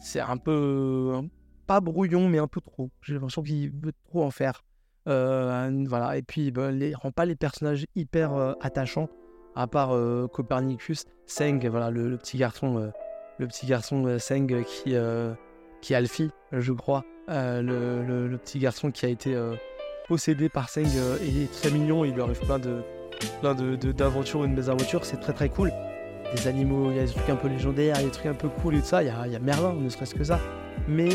c'est 0.00 0.20
un 0.20 0.36
peu. 0.36 1.12
un- 1.16 1.26
pas 1.66 1.80
brouillon, 1.80 2.28
mais 2.28 2.38
un 2.38 2.46
peu 2.46 2.60
trop. 2.62 2.88
J'ai 3.02 3.14
l'impression 3.14 3.42
qu'il 3.42 3.70
veut 3.70 3.92
trop 4.08 4.24
en 4.24 4.30
faire. 4.30 4.64
Euh, 5.06 5.84
voilà, 5.86 6.16
et 6.16 6.22
puis 6.22 6.50
bah, 6.50 6.70
il 6.72 6.94
rend 6.96 7.10
pas 7.12 7.24
les 7.26 7.34
personnages 7.36 7.86
hyper 7.94 8.34
euh, 8.34 8.52
attachants, 8.60 9.08
à 9.54 9.66
part 9.66 9.92
euh, 9.94 10.26
Copernicus, 10.28 11.04
Seng, 11.26 11.66
voilà, 11.68 11.90
le, 11.90 12.16
petit 12.18 12.36
garçon, 12.38 12.78
euh, 12.78 12.90
le 13.38 13.46
petit 13.46 13.66
garçon 13.66 14.04
euh, 14.06 14.18
Seng 14.18 14.52
euh, 14.52 14.62
qui, 14.64 14.94
euh, 14.94 15.32
qui 15.80 15.94
Alfie, 15.94 16.30
je 16.52 16.72
crois, 16.72 17.04
Euh, 17.30 17.60
le, 17.62 18.26
le- 18.26 18.38
petit 18.38 18.58
garçon 18.58 18.90
qui 18.90 19.04
a 19.04 19.08
été 19.10 19.34
euh, 19.34 19.54
possédé 20.08 20.48
par 20.48 20.68
Seng 20.70 20.88
euh, 20.96 21.16
est 21.18 21.50
très 21.52 21.70
mignon, 21.70 22.04
il 22.04 22.12
lui 22.14 22.22
arrive 22.22 22.40
plein 22.40 22.58
de 22.58 22.82
plein 23.40 23.54
de, 23.54 23.76
de- 23.76 23.92
d'aventures 23.92 24.40
ou 24.40 24.46
de 24.46 24.52
mésaventures, 24.52 25.04
c'est 25.04 25.20
très 25.20 25.32
très 25.34 25.48
cool. 25.50 25.70
Des 26.34 26.46
animaux, 26.46 26.90
il 26.90 26.96
y 26.96 27.00
a 27.00 27.04
des 27.04 27.12
trucs 27.12 27.28
un 27.30 27.36
peu 27.36 27.48
légendaires, 27.48 27.96
il 27.98 28.02
y 28.02 28.04
a 28.04 28.06
des 28.06 28.12
trucs 28.12 28.26
un 28.26 28.34
peu 28.34 28.48
cool 28.48 28.76
et 28.76 28.80
tout 28.80 28.86
ça, 28.86 29.02
il 29.02 29.06
y 29.06 29.10
a, 29.10 29.26
il 29.26 29.32
y 29.32 29.36
a 29.36 29.38
Merlin, 29.38 29.74
ne 29.74 29.88
serait-ce 29.88 30.14
que 30.14 30.24
ça. 30.24 30.38
Mais 30.86 31.08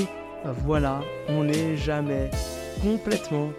euh, 0.45 0.51
voilà, 0.65 1.01
on 1.29 1.43
n'est 1.43 1.77
jamais 1.77 2.29
complètement 2.81 3.49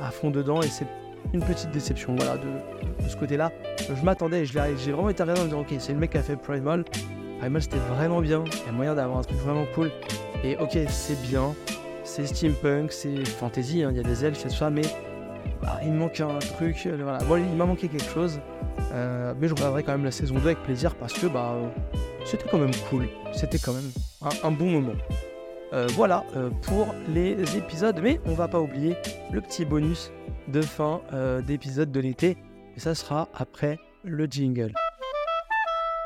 à 0.00 0.10
fond 0.10 0.30
dedans 0.30 0.60
et 0.62 0.68
c'est 0.68 0.86
une 1.32 1.42
petite 1.42 1.70
déception 1.70 2.14
voilà, 2.16 2.36
de, 2.36 3.04
de 3.04 3.08
ce 3.08 3.16
côté-là. 3.16 3.52
Je 3.88 4.04
m'attendais 4.04 4.44
j'ai 4.44 4.92
vraiment 4.92 5.10
été 5.10 5.22
regardé 5.22 5.40
en 5.40 5.44
me 5.44 5.48
disant 5.50 5.60
ok 5.60 5.74
c'est 5.78 5.92
le 5.92 5.98
mec 5.98 6.10
qui 6.10 6.18
a 6.18 6.22
fait 6.22 6.36
Primal. 6.36 6.84
Primal 7.38 7.62
c'était 7.62 7.78
vraiment 7.94 8.20
bien, 8.20 8.44
il 8.46 8.66
y 8.66 8.68
a 8.68 8.72
moyen 8.72 8.94
d'avoir 8.94 9.18
un 9.18 9.22
truc 9.22 9.38
vraiment 9.38 9.64
cool. 9.74 9.90
Et 10.44 10.56
ok 10.56 10.78
c'est 10.88 11.20
bien, 11.22 11.54
c'est 12.04 12.26
steampunk, 12.26 12.92
c'est 12.92 13.24
fantasy, 13.26 13.82
hein, 13.82 13.90
il 13.92 13.96
y 13.96 14.00
a 14.00 14.02
des 14.02 14.24
elfes, 14.24 14.40
il 14.44 14.50
tout 14.50 14.56
ça, 14.56 14.70
mais 14.70 14.82
bah, 15.62 15.80
il 15.82 15.92
me 15.92 15.98
manque 15.98 16.20
un 16.20 16.38
truc. 16.38 16.86
euh, 16.86 17.38
il 17.38 17.56
m'a 17.56 17.66
manqué 17.66 17.88
quelque 17.88 18.10
chose. 18.10 18.40
Euh, 18.92 19.34
mais 19.38 19.48
je 19.48 19.54
regarderai 19.54 19.82
quand 19.82 19.92
même 19.92 20.04
la 20.04 20.10
saison 20.10 20.34
2 20.34 20.40
avec 20.40 20.62
plaisir 20.62 20.94
parce 20.96 21.12
que 21.12 21.26
bah, 21.26 21.56
c'était 22.24 22.48
quand 22.48 22.58
même 22.58 22.74
cool. 22.90 23.08
C'était 23.32 23.58
quand 23.58 23.72
même 23.72 23.90
un, 24.42 24.50
bon 24.50 24.70
moment. 24.70 24.94
Euh, 25.72 25.86
voilà 25.94 26.24
pour 26.62 26.94
les 27.08 27.56
épisodes, 27.56 27.98
mais 28.02 28.20
on 28.26 28.34
va 28.34 28.48
pas 28.48 28.60
oublier 28.60 28.96
le 29.32 29.40
petit 29.40 29.64
bonus 29.64 30.12
de 30.48 30.62
fin 30.62 31.00
d'épisode 31.46 31.90
de 31.90 32.00
l'été. 32.00 32.36
Et 32.76 32.80
ça 32.80 32.94
sera 32.94 33.28
après 33.34 33.78
le 34.04 34.26
jingle. 34.26 34.72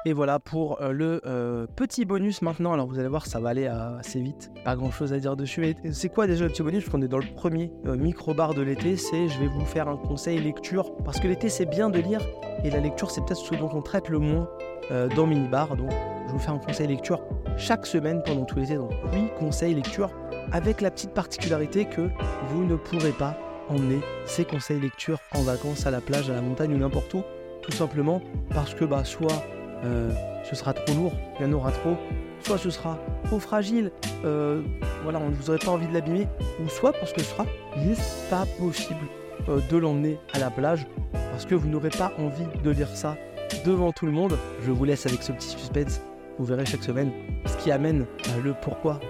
Et 0.06 0.14
voilà 0.14 0.38
pour 0.38 0.80
euh, 0.80 0.92
le 0.92 1.20
euh, 1.26 1.66
petit 1.76 2.06
bonus 2.06 2.40
maintenant. 2.40 2.72
Alors 2.72 2.86
vous 2.86 2.98
allez 2.98 3.08
voir, 3.08 3.26
ça 3.26 3.38
va 3.38 3.50
aller 3.50 3.66
euh, 3.66 3.98
assez 3.98 4.20
vite. 4.20 4.50
Pas 4.64 4.74
grand 4.74 4.90
chose 4.90 5.12
à 5.12 5.18
dire 5.18 5.36
dessus. 5.36 5.60
Mais 5.60 5.76
c'est 5.92 6.08
quoi 6.08 6.26
déjà 6.26 6.44
le 6.44 6.50
petit 6.50 6.62
bonus? 6.62 6.84
Parce 6.84 6.92
qu'on 6.92 7.02
est 7.02 7.08
dans 7.08 7.18
le 7.18 7.34
premier 7.36 7.70
micro-bar 7.84 8.54
de 8.54 8.62
l'été. 8.62 8.96
C'est 8.96 9.28
je 9.28 9.38
vais 9.38 9.46
vous 9.46 9.66
faire 9.66 9.88
un 9.88 9.96
conseil 9.96 10.40
lecture. 10.40 10.96
Parce 11.04 11.20
que 11.20 11.28
l'été 11.28 11.50
c'est 11.50 11.66
bien 11.66 11.90
de 11.90 11.98
lire. 11.98 12.22
Et 12.64 12.70
la 12.70 12.80
lecture 12.80 13.10
c'est 13.10 13.20
peut-être 13.22 13.40
ce 13.40 13.54
dont 13.54 13.70
on 13.74 13.82
traite 13.82 14.08
le 14.08 14.18
moins 14.18 14.48
euh, 14.90 15.08
dans 15.08 15.26
Minibar. 15.26 15.76
Donc 15.76 15.90
je 16.26 16.32
vous 16.32 16.38
faire 16.38 16.54
un 16.54 16.58
conseil 16.58 16.86
lecture 16.86 17.20
chaque 17.58 17.84
semaine 17.84 18.22
pendant 18.24 18.46
tout 18.46 18.58
l'été. 18.58 18.76
Donc 18.76 18.92
8 19.12 19.34
conseils 19.38 19.74
lecture. 19.74 20.10
Avec 20.52 20.80
la 20.80 20.90
petite 20.90 21.12
particularité 21.12 21.84
que 21.84 22.08
vous 22.48 22.64
ne 22.64 22.74
pourrez 22.74 23.12
pas 23.12 23.36
emmener 23.68 24.00
ces 24.24 24.44
conseils 24.44 24.80
lecture 24.80 25.20
en 25.32 25.42
vacances 25.42 25.86
à 25.86 25.90
la 25.90 26.00
plage, 26.00 26.30
à 26.30 26.34
la 26.34 26.40
montagne 26.40 26.74
ou 26.74 26.78
n'importe 26.78 27.12
où. 27.12 27.22
Tout 27.62 27.72
simplement 27.72 28.22
parce 28.54 28.74
que 28.74 28.86
bah, 28.86 29.04
soit 29.04 29.44
euh, 29.84 30.10
ce 30.44 30.54
sera 30.54 30.72
trop 30.72 30.94
lourd, 30.94 31.12
il 31.38 31.46
y 31.46 31.48
en 31.48 31.52
aura 31.52 31.72
trop, 31.72 31.96
soit 32.42 32.58
ce 32.58 32.70
sera 32.70 32.98
trop 33.24 33.38
fragile, 33.38 33.90
euh, 34.24 34.62
voilà, 35.02 35.18
on 35.18 35.30
ne 35.30 35.34
vous 35.34 35.48
aurait 35.50 35.58
pas 35.58 35.70
envie 35.70 35.86
de 35.86 35.94
l'abîmer, 35.94 36.28
ou 36.62 36.68
soit 36.68 36.92
parce 36.92 37.12
que 37.12 37.22
ce 37.22 37.30
sera 37.30 37.46
juste 37.84 38.28
pas 38.28 38.44
possible 38.58 39.06
euh, 39.48 39.60
de 39.70 39.76
l'emmener 39.76 40.18
à 40.32 40.38
la 40.38 40.50
plage, 40.50 40.86
parce 41.30 41.46
que 41.46 41.54
vous 41.54 41.68
n'aurez 41.68 41.90
pas 41.90 42.12
envie 42.18 42.46
de 42.62 42.70
lire 42.70 42.88
ça 42.88 43.16
devant 43.64 43.92
tout 43.92 44.06
le 44.06 44.12
monde. 44.12 44.36
Je 44.62 44.70
vous 44.70 44.84
laisse 44.84 45.06
avec 45.06 45.22
ce 45.22 45.32
petit 45.32 45.48
suspense, 45.48 46.00
vous 46.38 46.44
verrez 46.44 46.66
chaque 46.66 46.82
semaine 46.82 47.12
ce 47.46 47.56
qui 47.56 47.72
amène 47.72 48.06
le 48.44 48.54
pourquoi 48.60 49.00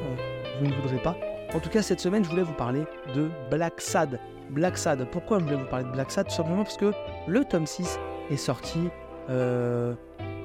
vous 0.60 0.66
ne 0.66 0.74
voudrez 0.74 0.98
pas. 0.98 1.16
En 1.52 1.58
tout 1.58 1.68
cas, 1.68 1.82
cette 1.82 2.00
semaine, 2.00 2.24
je 2.24 2.30
voulais 2.30 2.42
vous 2.42 2.52
parler 2.52 2.84
de 3.14 3.28
Black 3.50 3.80
Sad. 3.80 4.20
Black 4.50 4.78
Sad, 4.78 5.04
pourquoi 5.10 5.40
je 5.40 5.44
voulais 5.44 5.56
vous 5.56 5.66
parler 5.66 5.84
de 5.84 5.90
Black 5.90 6.10
Sad? 6.12 6.28
Tout 6.28 6.34
simplement 6.34 6.62
parce 6.62 6.76
que 6.76 6.92
le 7.26 7.44
tome 7.44 7.66
6 7.66 7.98
est 8.30 8.36
sorti 8.36 8.78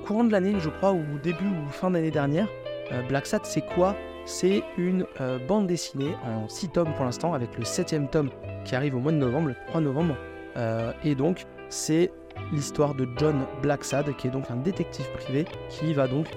courant 0.05 0.23
de 0.23 0.31
l'année, 0.31 0.59
je 0.59 0.69
crois, 0.69 0.93
ou 0.93 1.03
début 1.23 1.47
ou 1.47 1.69
fin 1.71 1.89
d'année 1.89 2.11
dernière. 2.11 2.47
Euh, 2.91 3.01
Black 3.07 3.25
Sad, 3.25 3.41
c'est 3.43 3.65
quoi? 3.65 3.95
C'est 4.25 4.63
une 4.77 5.05
euh, 5.19 5.39
bande 5.39 5.65
dessinée 5.65 6.15
en 6.23 6.47
6 6.47 6.69
tomes 6.69 6.93
pour 6.93 7.05
l'instant, 7.05 7.33
avec 7.33 7.57
le 7.57 7.63
7ème 7.63 8.09
tome 8.09 8.29
qui 8.65 8.75
arrive 8.75 8.95
au 8.95 8.99
mois 8.99 9.11
de 9.11 9.17
novembre, 9.17 9.49
le 9.49 9.55
3 9.67 9.81
novembre. 9.81 10.15
Euh, 10.57 10.93
et 11.03 11.15
donc, 11.15 11.45
c'est 11.69 12.11
l'histoire 12.51 12.93
de 12.93 13.07
John 13.17 13.45
Blacksad, 13.63 14.15
qui 14.15 14.27
est 14.27 14.31
donc 14.31 14.51
un 14.51 14.57
détective 14.57 15.07
privé, 15.13 15.45
qui 15.69 15.93
va 15.93 16.07
donc 16.07 16.27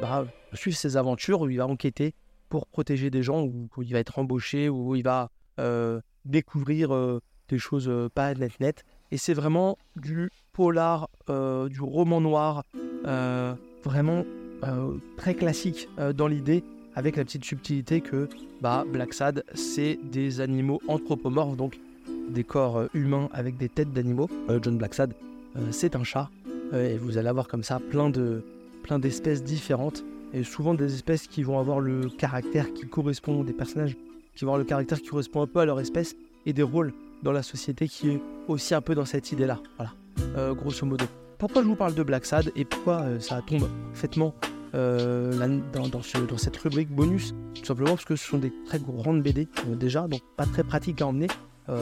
bah, 0.00 0.24
suivre 0.52 0.76
ses 0.76 0.96
aventures, 0.96 1.40
où 1.40 1.48
il 1.48 1.56
va 1.56 1.66
enquêter 1.66 2.14
pour 2.48 2.66
protéger 2.66 3.10
des 3.10 3.22
gens, 3.22 3.42
où, 3.42 3.82
il 3.82 3.92
va 3.92 3.98
être 3.98 4.18
embauché, 4.18 4.68
où 4.68 4.94
il 4.94 5.02
va 5.02 5.30
découvrir 6.24 7.20
des 7.48 7.58
choses 7.58 7.90
pas 8.14 8.34
net 8.34 8.60
net. 8.60 8.84
Et 9.12 9.18
c'est 9.18 9.34
vraiment 9.34 9.78
du 9.94 10.30
polar, 10.52 11.08
euh, 11.28 11.68
du 11.68 11.80
roman 11.80 12.20
noir, 12.20 12.64
euh, 13.06 13.54
vraiment 13.84 14.24
euh, 14.64 14.94
très 15.16 15.34
classique 15.34 15.88
dans 16.16 16.26
l'idée, 16.26 16.64
avec 16.94 17.16
la 17.16 17.24
petite 17.24 17.44
subtilité 17.44 18.00
que 18.00 18.28
bah, 18.62 18.84
Black 18.90 19.12
Sad, 19.12 19.44
c'est 19.54 19.98
des 20.02 20.40
animaux 20.40 20.80
anthropomorphes, 20.88 21.56
donc 21.56 21.78
des 22.30 22.42
corps 22.42 22.84
humains 22.94 23.28
avec 23.32 23.58
des 23.58 23.68
têtes 23.68 23.92
d'animaux. 23.92 24.28
John 24.62 24.78
Black 24.78 24.94
Sad, 24.94 25.14
c'est 25.70 25.94
un 25.94 26.04
chat, 26.04 26.30
et 26.72 26.96
vous 26.96 27.18
allez 27.18 27.28
avoir 27.28 27.48
comme 27.48 27.62
ça 27.62 27.80
plein 27.90 28.08
de 28.08 28.42
plein 28.82 28.98
d'espèces 28.98 29.44
différentes, 29.44 30.04
et 30.32 30.42
souvent 30.42 30.72
des 30.72 30.94
espèces 30.94 31.26
qui 31.26 31.42
vont 31.42 31.58
avoir 31.58 31.80
le 31.80 32.08
caractère 32.08 32.72
qui 32.72 32.86
correspond, 32.86 33.44
des 33.44 33.52
personnages 33.52 33.96
qui 34.34 34.44
vont 34.44 34.52
avoir 34.52 34.58
le 34.58 34.64
caractère 34.64 35.00
qui 35.00 35.08
correspond 35.08 35.42
un 35.42 35.46
peu 35.46 35.60
à 35.60 35.66
leur 35.66 35.80
espèce, 35.80 36.16
et 36.46 36.52
des 36.52 36.62
rôles 36.62 36.94
dans 37.22 37.32
la 37.32 37.42
société 37.42 37.88
qui 37.88 38.10
est 38.10 38.22
aussi 38.48 38.74
un 38.74 38.80
peu 38.80 38.94
dans 38.94 39.04
cette 39.04 39.32
idée-là. 39.32 39.60
Voilà, 39.76 39.92
euh, 40.36 40.54
grosso 40.54 40.84
modo. 40.86 41.04
Pourquoi 41.38 41.62
je 41.62 41.66
vous 41.68 41.76
parle 41.76 41.94
de 41.94 42.02
Black 42.02 42.24
Sad 42.26 42.50
et 42.56 42.64
pourquoi 42.64 43.02
euh, 43.02 43.20
ça 43.20 43.42
tombe 43.46 43.68
parfaitement 43.92 44.34
euh, 44.74 45.58
dans, 45.72 45.88
dans 45.88 46.02
ce- 46.02 46.18
dans 46.18 46.38
cette 46.38 46.56
rubrique 46.56 46.90
bonus? 46.90 47.34
Tout 47.54 47.64
simplement 47.64 47.90
parce 47.90 48.04
que 48.04 48.16
ce 48.16 48.26
sont 48.26 48.38
des 48.38 48.52
très 48.66 48.78
grandes 48.78 49.22
BD 49.22 49.48
déjà, 49.66 50.06
donc 50.08 50.20
pas 50.36 50.46
très 50.46 50.64
pratiques 50.64 51.00
à 51.02 51.06
emmener. 51.06 51.28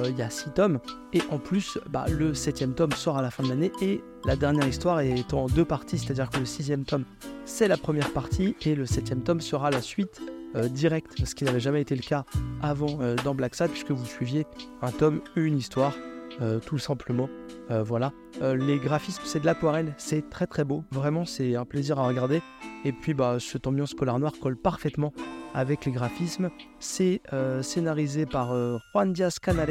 Il 0.09 0.17
y 0.17 0.23
a 0.23 0.31
6 0.31 0.53
tomes 0.55 0.79
et 1.13 1.21
en 1.31 1.39
plus 1.39 1.77
bah, 1.91 2.07
le 2.11 2.33
7 2.33 2.75
tome 2.75 2.93
sort 2.93 3.19
à 3.19 3.23
la 3.23 3.31
fin 3.31 3.43
de 3.43 3.51
l'année 3.51 3.71
et 3.83 4.01
la 4.25 4.35
dernière 4.35 4.67
histoire 4.67 5.01
est 5.01 5.35
en 5.35 5.45
deux 5.45 5.67
parties, 5.67 5.99
c'est-à-dire 5.99 6.31
que 6.31 6.39
le 6.39 6.47
6 6.47 6.73
tome 6.87 7.05
c'est 7.45 7.69
la 7.69 7.77
première 7.77 8.11
partie 8.15 8.57
et 8.65 8.75
le 8.75 8.87
7 8.87 9.23
tome 9.25 9.43
sera 9.43 9.71
la 9.71 9.83
suite 9.83 10.23
euh, 10.57 10.69
directe, 10.69 11.25
ce 11.25 11.35
qui 11.35 11.45
n'avait 11.45 11.61
jamais 11.61 11.81
été 11.81 11.97
le 11.97 12.03
cas 12.03 12.25
avant 12.63 12.99
euh, 13.01 13.17
dans 13.25 13.35
Black 13.35 13.55
Sad 13.55 13.71
puisque 13.71 13.91
vous 13.91 14.07
suiviez 14.07 14.47
un 14.83 14.91
tome, 14.91 15.21
une 15.37 15.59
histoire, 15.59 15.95
euh, 16.41 16.61
tout 16.61 16.79
simplement. 16.79 17.29
Voilà. 17.71 18.13
Les 18.43 18.79
graphismes, 18.79 19.23
c'est 19.25 19.41
de 19.41 19.47
l'aquarelle, 19.47 19.95
c'est 19.97 20.29
très 20.29 20.47
très 20.47 20.65
beau. 20.65 20.85
Vraiment, 20.91 21.25
c'est 21.25 21.57
un 21.57 21.65
plaisir 21.65 21.99
à 21.99 22.07
regarder. 22.07 22.43
Et 22.85 22.93
puis, 22.93 23.15
bah, 23.15 23.39
cette 23.41 23.67
ambiance 23.67 23.95
polar 23.95 24.19
noir 24.19 24.33
colle 24.39 24.57
parfaitement 24.59 25.15
avec 25.55 25.87
les 25.87 25.93
graphismes. 25.93 26.51
C'est 26.79 27.23
scénarisé 27.63 28.27
par 28.27 28.55
Juan 28.93 29.15
Diaz 29.15 29.39
Canales 29.39 29.71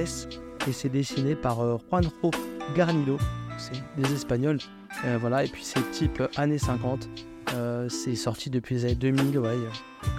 et 0.67 0.72
c'est 0.72 0.89
dessiné 0.89 1.36
par 1.36 1.58
Juanjo 1.88 2.32
Garnido. 2.76 3.19
C'est 3.60 3.84
des 3.96 4.12
Espagnols. 4.12 4.60
Voilà. 5.19 5.43
Et 5.43 5.48
puis, 5.48 5.63
c'est 5.63 5.91
type 5.91 6.24
années 6.36 6.58
50. 6.58 7.08
Euh, 7.53 7.87
c'est 7.89 8.15
sorti 8.15 8.49
depuis 8.49 8.75
les 8.75 8.85
années 8.85 8.95
2000. 8.95 9.39
Ouais, 9.39 9.49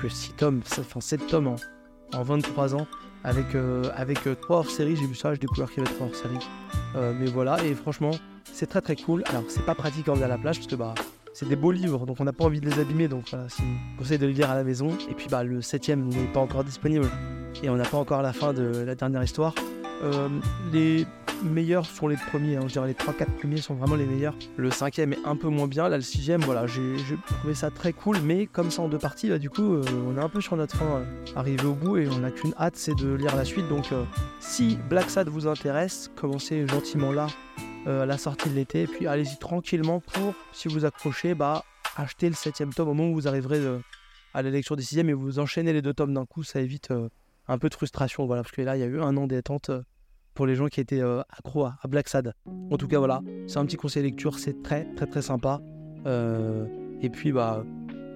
que 0.01 0.09
6 0.09 0.33
tomes, 0.35 0.61
enfin 0.79 1.01
7 1.01 1.27
tomes 1.27 1.49
en, 1.49 1.57
en 2.15 2.23
23 2.23 2.75
ans 2.75 2.87
avec, 3.25 3.55
euh, 3.55 3.85
avec 3.97 4.21
3 4.41 4.57
hors-série. 4.59 4.97
J'ai 4.97 5.07
vu 5.07 5.15
ça, 5.15 5.33
j'ai 5.33 5.39
découvert 5.41 5.71
qu'il 5.71 5.83
y 5.83 5.87
avait 5.87 5.95
3 5.95 6.07
hors-série. 6.09 6.39
Euh, 6.97 7.13
mais 7.19 7.27
voilà, 7.27 7.63
et 7.65 7.75
franchement, 7.75 8.13
c'est 8.53 8.67
très 8.67 8.81
très 8.81 8.97
cool. 8.97 9.25
Alors, 9.27 9.45
c'est 9.49 9.65
pas 9.65 9.75
pratique 9.75 10.09
à 10.09 10.13
emmener 10.13 10.25
à 10.25 10.29
la 10.29 10.39
plage 10.39 10.57
parce 10.59 10.69
que 10.69 10.77
bah, 10.77 10.95
c'est 11.33 11.49
des 11.49 11.57
beaux 11.57 11.73
livres, 11.73 12.07
donc 12.07 12.19
on 12.21 12.25
n'a 12.25 12.33
pas 12.33 12.45
envie 12.45 12.61
de 12.61 12.69
les 12.71 12.79
abîmer. 12.79 13.09
Donc 13.09 13.25
voilà, 13.31 13.49
c'est- 13.49 13.63
je 13.63 13.99
conseille 13.99 14.19
de 14.19 14.27
les 14.27 14.33
lire 14.35 14.51
à 14.51 14.55
la 14.55 14.63
maison. 14.65 14.89
Et 15.11 15.15
puis 15.15 15.27
bah, 15.31 15.43
le 15.43 15.61
septième 15.63 16.07
n'est 16.09 16.27
pas 16.33 16.41
encore 16.41 16.63
disponible 16.65 17.11
et 17.63 17.71
on 17.71 17.77
n'a 17.77 17.85
pas 17.85 17.97
encore 17.99 18.23
la 18.23 18.33
fin 18.33 18.53
de 18.53 18.63
la 18.87 18.95
dernière 18.95 19.23
histoire. 19.25 19.55
Euh, 20.03 20.29
les, 20.73 21.07
meilleurs 21.43 21.87
sont 21.87 22.09
les 22.09 22.17
premiers. 22.17 22.57
Hein. 22.57 22.63
Je 22.67 22.73
dirais 22.73 22.89
les 22.89 22.95
3-4 22.95 23.27
premiers 23.39 23.61
sont 23.61 23.75
vraiment 23.75 23.97
les 23.97 24.07
meilleurs. 24.07 24.35
Le 24.57 24.71
cinquième 24.71 25.13
est 25.13 25.25
un 25.25 25.37
peu 25.37 25.49
moins 25.49 25.67
bien. 25.67 25.89
Là, 25.89 25.97
le 25.97 26.03
sixième, 26.03 26.41
voilà, 26.43 26.67
j'ai 26.67 26.97
trouvé 27.27 27.55
ça 27.55 27.71
très 27.71 27.93
cool. 27.93 28.19
Mais 28.21 28.47
comme 28.47 28.71
ça 28.71 28.83
en 28.83 28.89
deux 28.89 28.99
parties, 28.99 29.29
bah, 29.29 29.39
du 29.39 29.51
coup, 29.51 29.75
euh, 29.75 29.85
on 30.09 30.17
est 30.17 30.21
un 30.21 30.29
peu 30.29 30.41
sur 30.41 30.57
notre 30.57 30.77
fin 30.77 30.85
euh, 30.85 31.05
arrivé 31.37 31.65
au 31.67 31.75
bout 31.75 31.99
et 31.99 32.09
on 32.09 32.19
n'a 32.19 32.31
qu'une 32.31 32.55
hâte, 32.59 32.77
c'est 32.77 32.95
de 32.95 33.15
lire 33.15 33.35
la 33.37 33.45
suite. 33.45 33.69
Donc, 33.69 33.87
si 34.41 34.79
Black 34.89 35.11
Sad 35.11 35.29
vous 35.29 35.47
intéresse, 35.47 36.11
commencez 36.17 36.67
gentiment 36.67 37.13
là 37.13 37.27
à 37.87 38.07
la 38.07 38.19
sortie 38.19 38.49
de 38.49 38.55
l'été. 38.55 38.83
Et 38.83 38.87
puis, 38.87 39.07
allez-y 39.07 39.39
tranquillement 39.39 40.01
pour, 40.01 40.35
si 40.53 40.69
vous 40.69 40.85
accrochez, 40.85 41.35
bah, 41.35 41.65
acheter 41.97 42.29
le 42.29 42.35
septième 42.35 42.73
tome 42.73 42.89
au 42.89 42.95
moment 42.95 43.11
où 43.11 43.15
vous 43.15 43.29
arriverez 43.29 43.61
à 44.33 44.43
la 44.43 44.51
lecture 44.51 44.77
des 44.77 44.83
sixièmes 44.83 45.11
et 45.11 45.15
vous 45.15 45.39
enchaînez 45.39 45.73
les 45.73 45.83
deux 45.83 45.95
tomes 45.95 46.15
d'un 46.15 46.27
coup. 46.27 46.43
Ça 46.43 46.61
évite 46.61 46.93
un 47.49 47.59
peu 47.59 47.69
de 47.69 47.75
frustration. 47.75 48.27
Voilà, 48.27 48.43
parce 48.43 48.53
que 48.53 48.63
là, 48.63 48.77
il 48.77 48.81
y 48.81 48.85
a 48.85 48.87
eu 48.87 49.01
un 49.01 49.17
an 49.17 49.27
d'attente 49.27 49.71
pour 50.35 50.47
les 50.47 50.57
gens 50.57 50.67
qui 50.67 50.81
étaient 50.81 51.01
euh, 51.01 51.23
accros 51.31 51.65
à, 51.65 51.79
Black 51.89 52.09
Sad. 52.09 52.35
En 52.71 52.77
tout 52.77 52.89
cas, 52.89 52.99
voilà, 52.99 53.23
c'est 53.47 53.59
un 53.59 53.65
petit 53.65 53.77
conseil 53.77 54.03
lecture, 54.03 54.39
c'est 54.39 54.63
très 54.63 54.85
très 54.97 55.07
très 55.07 55.23
sympa. 55.23 55.61
Euh, 56.07 56.67
et 57.01 57.09
puis, 57.09 57.33
bah, 57.33 57.65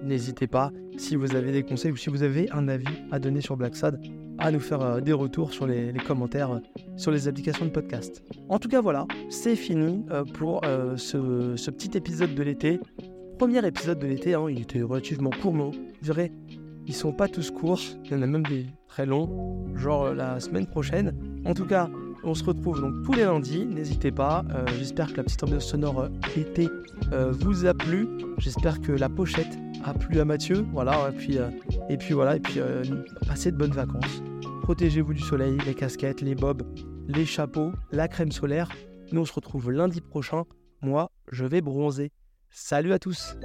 n'hésitez 0.03 0.47
pas, 0.47 0.71
si 0.97 1.15
vous 1.15 1.35
avez 1.35 1.51
des 1.51 1.63
conseils 1.63 1.91
ou 1.91 1.97
si 1.97 2.09
vous 2.09 2.23
avez 2.23 2.49
un 2.51 2.67
avis 2.67 3.03
à 3.11 3.19
donner 3.19 3.41
sur 3.41 3.57
Black 3.57 3.75
Sad, 3.75 3.99
à 4.37 4.51
nous 4.51 4.59
faire 4.59 4.81
euh, 4.81 5.01
des 5.01 5.13
retours 5.13 5.53
sur 5.53 5.65
les, 5.65 5.93
commentaires 6.05 6.61
sur 6.97 7.11
les 7.11 7.27
applications 7.27 7.65
de 7.65 7.71
podcast. 7.71 8.23
En 8.49 8.59
tout 8.59 8.67
cas, 8.67 8.81
voilà, 8.81 9.07
c'est 9.29 9.55
fini 9.55 10.05
pour 10.33 10.61
ce, 10.97 11.69
petit 11.71 11.97
épisode 11.97 12.35
de 12.35 12.43
l'été. 12.43 12.79
Premier 13.37 13.65
épisode 13.65 13.99
de 13.99 14.07
l'été, 14.07 14.33
hein, 14.33 14.47
il 14.49 14.61
était 14.61 14.81
relativement 14.81 15.29
court, 15.29 15.53
mais 15.53 15.71
ils 16.89 16.95
sont 16.95 17.13
pas 17.13 17.27
tous 17.27 17.51
courts, 17.51 17.79
il 18.03 18.11
y 18.11 18.15
en 18.15 18.23
a 18.23 18.25
même 18.25 18.43
des 18.47 18.65
très 18.87 19.05
longs, 19.05 19.63
genre 19.75 20.11
la 20.11 20.39
semaine 20.39 20.65
prochaine. 20.65 21.15
En 21.45 21.53
tout 21.53 21.67
cas, 21.67 21.87
on 22.23 22.33
se 22.33 22.43
retrouve 22.43 22.81
donc 22.81 23.03
tous 23.05 23.13
les 23.13 23.25
lundis, 23.25 23.63
n'hésitez 23.63 24.11
pas. 24.11 24.43
Euh, 24.49 24.65
j'espère 24.79 25.11
que 25.11 25.17
la 25.17 25.23
petite 25.23 25.43
ambiance 25.43 25.65
sonore 25.65 26.01
euh, 26.01 26.09
été 26.35 26.67
euh, 27.13 27.31
vous 27.31 27.67
a 27.67 27.75
plu. 27.75 28.07
J'espère 28.39 28.81
que 28.81 28.91
la 28.91 29.07
pochette 29.07 29.59
a 29.85 29.93
plu 29.93 30.19
à 30.19 30.25
Mathieu. 30.25 30.65
Voilà, 30.73 31.11
et 31.11 31.15
puis, 31.15 31.37
et 31.89 31.97
puis 31.97 32.15
voilà, 32.15 32.37
et 32.37 32.39
puis 32.39 32.59
passez 33.27 33.51
de 33.51 33.57
bonnes 33.57 33.71
vacances. 33.71 34.23
Protégez-vous 34.63 35.13
du 35.13 35.21
soleil, 35.21 35.59
les 35.67 35.75
casquettes, 35.75 36.21
les 36.21 36.33
bobs, 36.33 36.63
les 37.07 37.25
chapeaux, 37.25 37.71
la 37.91 38.07
crème 38.07 38.31
solaire. 38.31 38.67
Nous 39.11 39.21
on 39.21 39.25
se 39.25 39.33
retrouve 39.33 39.69
lundi 39.71 40.01
prochain. 40.01 40.43
Moi, 40.81 41.11
je 41.31 41.45
vais 41.45 41.61
bronzer. 41.61 42.11
Salut 42.49 42.93
à 42.93 42.99
tous 42.99 43.37